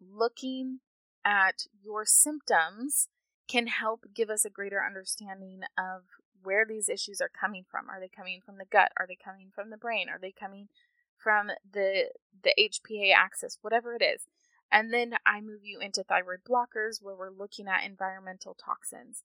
Looking 0.01 0.81
at 1.25 1.67
your 1.83 2.05
symptoms 2.05 3.09
can 3.49 3.69
help 3.69 4.07
give 4.15 4.31
us 4.31 4.45
a 4.45 4.51
greater 4.51 4.83
understanding 4.85 5.61
of 5.79 6.03
where 6.43 6.65
these 6.67 6.89
issues 6.89 7.21
are 7.21 7.31
coming 7.31 7.65
from. 7.69 7.89
Are 7.89 8.01
they 8.01 8.09
coming 8.09 8.41
from 8.45 8.59
the 8.59 8.65
gut? 8.65 8.93
Are 8.99 9.07
they 9.07 9.19
coming 9.23 9.51
from 9.55 9.71
the 9.71 9.77
brain? 9.77 10.09
Are 10.09 10.19
they 10.21 10.33
coming 10.33 10.69
from 11.17 11.51
the 11.71 12.11
the 12.43 12.55
HPA 12.59 13.13
axis? 13.15 13.59
Whatever 13.63 13.95
it 13.95 14.03
is. 14.03 14.27
And 14.71 14.93
then 14.93 15.15
I 15.25 15.41
move 15.41 15.61
you 15.65 15.79
into 15.81 16.03
thyroid 16.03 16.41
blockers 16.49 17.01
where 17.01 17.15
we're 17.15 17.31
looking 17.31 17.69
at 17.69 17.85
environmental 17.85 18.55
toxins. 18.55 19.23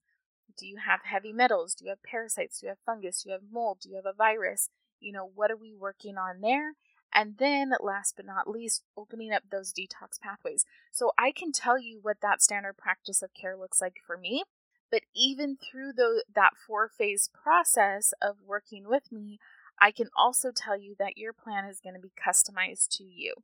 Do 0.57 0.67
you 0.67 0.77
have 0.85 1.01
heavy 1.03 1.33
metals? 1.33 1.75
Do 1.75 1.85
you 1.85 1.89
have 1.89 2.03
parasites? 2.03 2.59
Do 2.59 2.67
you 2.67 2.69
have 2.69 2.77
fungus? 2.85 3.23
Do 3.23 3.29
you 3.29 3.33
have 3.33 3.51
mold? 3.51 3.79
Do 3.81 3.89
you 3.89 3.95
have 3.95 4.05
a 4.05 4.13
virus? 4.13 4.69
You 5.01 5.11
know, 5.11 5.29
what 5.33 5.51
are 5.51 5.57
we 5.57 5.73
working 5.73 6.17
on 6.17 6.41
there? 6.41 6.73
And 7.13 7.37
then, 7.37 7.73
last 7.81 8.15
but 8.15 8.25
not 8.25 8.49
least, 8.49 8.83
opening 8.95 9.33
up 9.33 9.43
those 9.51 9.73
detox 9.73 10.19
pathways. 10.21 10.65
So 10.91 11.11
I 11.17 11.31
can 11.31 11.51
tell 11.51 11.77
you 11.77 11.99
what 12.01 12.21
that 12.21 12.41
standard 12.41 12.77
practice 12.77 13.21
of 13.21 13.33
care 13.33 13.57
looks 13.57 13.81
like 13.81 13.97
for 14.05 14.17
me. 14.17 14.43
But 14.89 15.03
even 15.15 15.57
through 15.57 15.93
the, 15.93 16.23
that 16.33 16.51
four 16.67 16.89
phase 16.89 17.29
process 17.33 18.13
of 18.21 18.37
working 18.45 18.87
with 18.87 19.11
me, 19.11 19.39
I 19.79 19.91
can 19.91 20.09
also 20.15 20.51
tell 20.55 20.77
you 20.77 20.95
that 20.99 21.17
your 21.17 21.33
plan 21.33 21.65
is 21.65 21.79
going 21.81 21.95
to 21.95 22.01
be 22.01 22.11
customized 22.11 22.89
to 22.97 23.03
you 23.03 23.35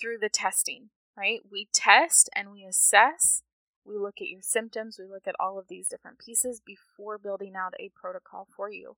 through 0.00 0.18
the 0.18 0.28
testing, 0.28 0.90
right? 1.16 1.40
We 1.50 1.68
test 1.72 2.30
and 2.34 2.52
we 2.52 2.64
assess. 2.64 3.42
We 3.84 3.96
look 3.96 4.20
at 4.20 4.28
your 4.28 4.42
symptoms. 4.42 4.98
We 4.98 5.06
look 5.06 5.26
at 5.26 5.34
all 5.40 5.58
of 5.58 5.68
these 5.68 5.88
different 5.88 6.18
pieces 6.18 6.60
before 6.64 7.18
building 7.18 7.54
out 7.56 7.74
a 7.80 7.90
protocol 7.94 8.46
for 8.54 8.70
you 8.70 8.96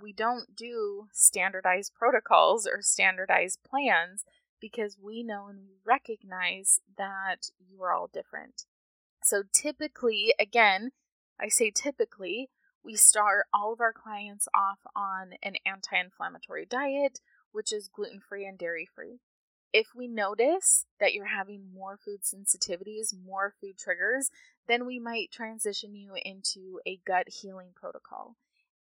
we 0.00 0.12
don't 0.12 0.54
do 0.56 1.08
standardized 1.12 1.92
protocols 1.94 2.66
or 2.66 2.82
standardized 2.82 3.60
plans 3.68 4.24
because 4.60 4.96
we 5.00 5.22
know 5.22 5.46
and 5.48 5.60
we 5.60 5.76
recognize 5.84 6.80
that 6.96 7.50
you 7.58 7.82
are 7.82 7.92
all 7.92 8.08
different. 8.12 8.64
So 9.22 9.42
typically, 9.52 10.34
again, 10.38 10.90
I 11.40 11.48
say 11.48 11.70
typically, 11.70 12.48
we 12.82 12.94
start 12.94 13.46
all 13.52 13.72
of 13.72 13.80
our 13.80 13.92
clients 13.92 14.48
off 14.54 14.78
on 14.94 15.32
an 15.42 15.56
anti 15.66 15.98
inflammatory 15.98 16.66
diet, 16.66 17.20
which 17.52 17.72
is 17.72 17.88
gluten 17.88 18.20
free 18.20 18.46
and 18.46 18.56
dairy 18.58 18.88
free. 18.94 19.20
If 19.72 19.88
we 19.94 20.08
notice 20.08 20.86
that 21.00 21.12
you're 21.12 21.26
having 21.26 21.74
more 21.74 21.98
food 22.02 22.20
sensitivities, 22.22 23.12
more 23.12 23.52
food 23.60 23.76
triggers, 23.76 24.30
then 24.68 24.86
we 24.86 24.98
might 24.98 25.32
transition 25.32 25.94
you 25.94 26.12
into 26.24 26.80
a 26.86 27.00
gut 27.04 27.28
healing 27.28 27.70
protocol 27.74 28.36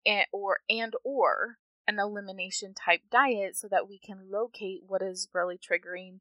and 0.06 0.26
or 0.32 0.58
and 0.68 0.94
or 1.04 1.58
an 1.86 1.98
elimination 1.98 2.74
type 2.74 3.02
diet 3.10 3.56
so 3.56 3.68
that 3.68 3.88
we 3.88 3.98
can 3.98 4.30
locate 4.30 4.82
what 4.86 5.02
is 5.02 5.28
really 5.32 5.58
triggering 5.58 6.20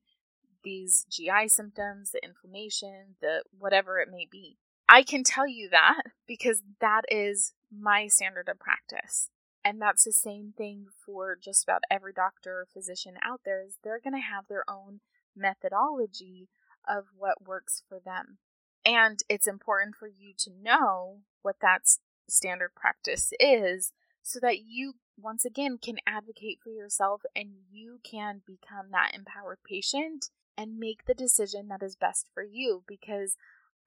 these 0.63 1.06
GI 1.10 1.48
symptoms, 1.48 2.12
the 2.12 2.24
inflammation, 2.24 3.15
the 3.22 3.43
whatever 3.58 4.00
it 4.00 4.10
may 4.10 4.28
be. 4.30 4.58
I 4.88 5.04
can 5.04 5.24
tell 5.24 5.48
you 5.48 5.69
that 5.69 6.04
because 6.28 6.62
that 6.80 7.04
is 7.10 7.54
my 7.72 8.08
standard 8.08 8.50
of 8.50 8.60
practice. 8.60 9.30
And 9.65 9.82
that's 9.82 10.04
the 10.04 10.12
same 10.12 10.54
thing 10.58 10.88
for 11.06 11.38
just 11.41 11.63
about 11.63 11.84
every 11.89 12.12
doctor 12.12 12.62
or 12.62 12.67
physician 12.74 13.15
out 13.24 13.41
there 13.46 13.63
is 13.63 13.78
they're 13.82 14.02
going 14.02 14.15
to 14.15 14.19
have 14.19 14.48
their 14.48 14.65
own 14.69 15.00
methodology 15.36 16.50
of 16.88 17.06
what 17.17 17.48
works 17.48 17.82
for 17.88 18.00
them. 18.04 18.39
And 18.86 19.19
it's 19.30 19.48
important 19.48 19.96
for 19.96 20.08
you 20.08 20.34
to 20.39 20.52
know 20.62 21.19
what 21.41 21.56
that's 21.62 22.00
standard 22.28 22.74
practice 22.76 23.32
is 23.40 23.92
so 24.22 24.40
that 24.40 24.64
you 24.66 24.94
once 25.18 25.46
again 25.46 25.78
can 25.78 25.98
advocate 26.08 26.60
for 26.64 26.70
yourself 26.70 27.22
and 27.36 27.50
you 27.72 28.00
can 28.04 28.42
become 28.46 28.88
that 28.92 29.12
empowered 29.14 29.60
patient 29.64 30.30
and 30.58 30.80
make 30.80 31.06
the 31.06 31.14
decision 31.14 31.68
that 31.68 31.84
is 31.84 31.96
best 31.96 32.30
for 32.34 32.44
you 32.44 32.84
because 32.88 33.38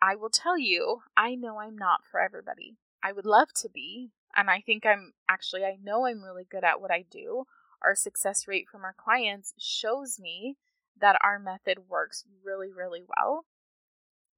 I 0.01 0.15
will 0.15 0.31
tell 0.31 0.59
you, 0.59 1.03
I 1.17 1.35
know 1.35 1.59
I'm 1.59 1.77
not 1.77 2.05
for 2.05 2.21
everybody. 2.21 2.77
I 3.03 3.13
would 3.13 3.27
love 3.27 3.53
to 3.55 3.69
be, 3.69 4.11
and 4.37 4.51
I 4.51 4.61
think 4.61 4.85
I'm 4.85 5.13
actually, 5.29 5.65
I 5.65 5.79
know 5.83 6.07
I'm 6.07 6.23
really 6.23 6.47
good 6.49 6.65
at 6.65 6.81
what 6.81 6.91
I 6.91 7.05
do. 7.11 7.45
Our 7.83 7.95
success 7.95 8.47
rate 8.47 8.67
from 8.71 8.85
our 8.85 8.95
clients 8.97 9.55
shows 9.59 10.19
me 10.21 10.57
that 11.01 11.19
our 11.23 11.39
method 11.39 11.89
works 11.89 12.25
really, 12.45 12.73
really 12.73 13.03
well 13.17 13.45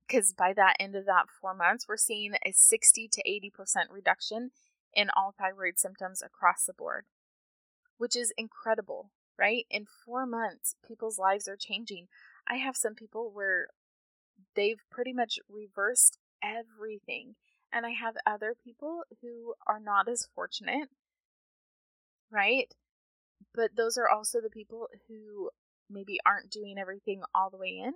because 0.09 0.33
by 0.33 0.53
that 0.55 0.77
end 0.81 0.97
of 0.97 1.05
that 1.07 1.27
four 1.41 1.55
months, 1.55 1.87
we're 1.89 1.97
seeing 1.97 2.35
a 2.45 2.53
60 2.53 3.09
to 3.09 3.23
80% 3.23 3.51
reduction 3.91 4.51
in 4.95 5.11
all 5.15 5.35
thyroid 5.39 5.79
symptoms 5.79 6.23
across 6.23 6.65
the 6.65 6.73
board, 6.73 7.05
which 7.99 8.17
is 8.17 8.33
incredible, 8.37 9.11
right? 9.39 9.67
In 9.71 9.85
four 10.05 10.27
months, 10.27 10.77
people's 10.87 11.19
lives 11.19 11.47
are 11.47 11.57
changing. 11.57 12.09
I 12.49 12.57
have 12.57 12.77
some 12.77 12.95
people 12.95 13.31
where 13.33 13.69
they've 14.57 14.81
pretty 14.91 15.13
much 15.13 15.39
reversed 15.49 16.19
everything, 16.43 17.35
and 17.73 17.85
I 17.85 17.91
have 17.91 18.15
other 18.27 18.55
people 18.65 19.03
who 19.21 19.55
are 19.67 19.81
not 19.81 20.09
as 20.09 20.29
fortunate, 20.35 20.89
right? 22.31 22.73
But 23.55 23.77
those 23.77 23.99
are 23.99 24.09
also 24.09 24.41
the 24.41 24.51
people 24.51 24.89
who 25.09 25.51
maybe 25.91 26.19
aren't 26.25 26.51
doing 26.51 26.79
everything 26.79 27.23
all 27.35 27.51
the 27.51 27.57
way 27.59 27.81
in 27.85 27.93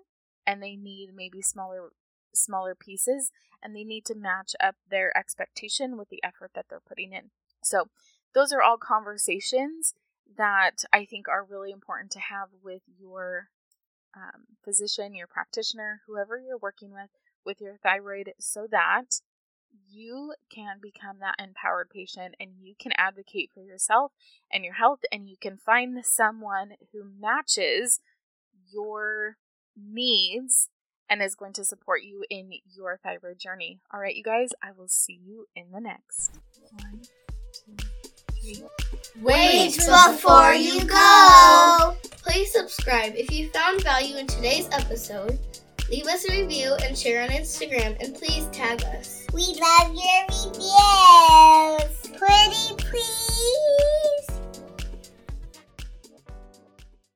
and 0.47 0.63
they 0.63 0.77
need 0.77 1.11
maybe 1.15 1.43
smaller 1.43 1.91
smaller 2.35 2.75
pieces 2.75 3.31
and 3.63 3.75
they 3.75 3.85
need 3.85 4.05
to 4.07 4.15
match 4.15 4.55
up 4.61 4.77
their 4.91 5.17
expectation 5.17 5.97
with 5.97 6.09
the 6.09 6.23
effort 6.25 6.51
that 6.55 6.67
they're 6.69 6.81
putting 6.81 7.13
in. 7.13 7.31
So, 7.63 7.89
those 8.35 8.53
are 8.53 8.63
all 8.63 8.79
conversations 8.79 9.95
that 10.39 10.85
I 10.93 11.05
think 11.05 11.29
are 11.29 11.45
really 11.45 11.71
important 11.71 12.11
to 12.13 12.21
have 12.21 12.49
with 12.63 12.83
your 12.99 13.49
um, 14.17 14.45
physician, 14.65 15.15
your 15.15 15.27
practitioner, 15.27 16.01
whoever 16.07 16.39
you're 16.39 16.59
working 16.59 16.93
with, 16.93 17.11
with 17.45 17.61
your 17.61 17.77
thyroid, 17.77 18.33
so 18.39 18.67
that 18.71 19.21
you 19.91 20.35
can 20.51 20.77
become 20.81 21.19
that 21.21 21.35
empowered 21.39 21.91
patient 21.91 22.35
and 22.41 22.51
you 22.61 22.75
can 22.79 22.93
advocate 22.97 23.51
for 23.53 23.63
yourself 23.63 24.13
and 24.51 24.65
your 24.65 24.75
health 24.75 25.01
and 25.11 25.29
you 25.29 25.37
can 25.41 25.57
find 25.57 26.05
someone 26.05 26.73
who 26.93 27.05
matches 27.05 28.01
your 28.73 29.37
needs 29.77 30.69
and 31.09 31.23
is 31.23 31.35
going 31.35 31.53
to 31.55 31.65
support 31.65 32.03
you 32.03 32.25
in 32.31 32.53
your 32.75 32.99
thyroid 33.03 33.39
journey. 33.39 33.79
All 33.93 34.01
right, 34.01 34.15
you 34.15 34.23
guys, 34.23 34.51
I 34.63 34.73
will 34.77 34.89
see 34.89 35.21
you 35.25 35.47
in 35.55 35.67
the 35.73 35.81
next. 35.81 36.41
One, 36.81 37.03
two, 37.53 37.85
three. 38.41 38.65
Wait 39.21 39.77
before 39.77 40.55
you 40.55 40.85
go. 40.85 41.97
Please 42.23 42.53
subscribe 42.53 43.15
if 43.15 43.31
you 43.31 43.49
found 43.51 43.83
value 43.83 44.17
in 44.17 44.27
today's 44.27 44.69
episode. 44.73 45.39
Leave 45.91 46.07
us 46.07 46.27
a 46.29 46.41
review 46.41 46.75
and 46.85 46.97
share 46.97 47.23
on 47.23 47.29
Instagram, 47.29 48.03
and 48.03 48.15
please 48.15 48.47
tag 48.47 48.83
us. 48.97 49.27
We 49.35 49.59
love 49.61 49.95
your 49.95 50.27
reviews. 50.51 52.19
Pretty 52.19 52.75
please. 52.79 54.12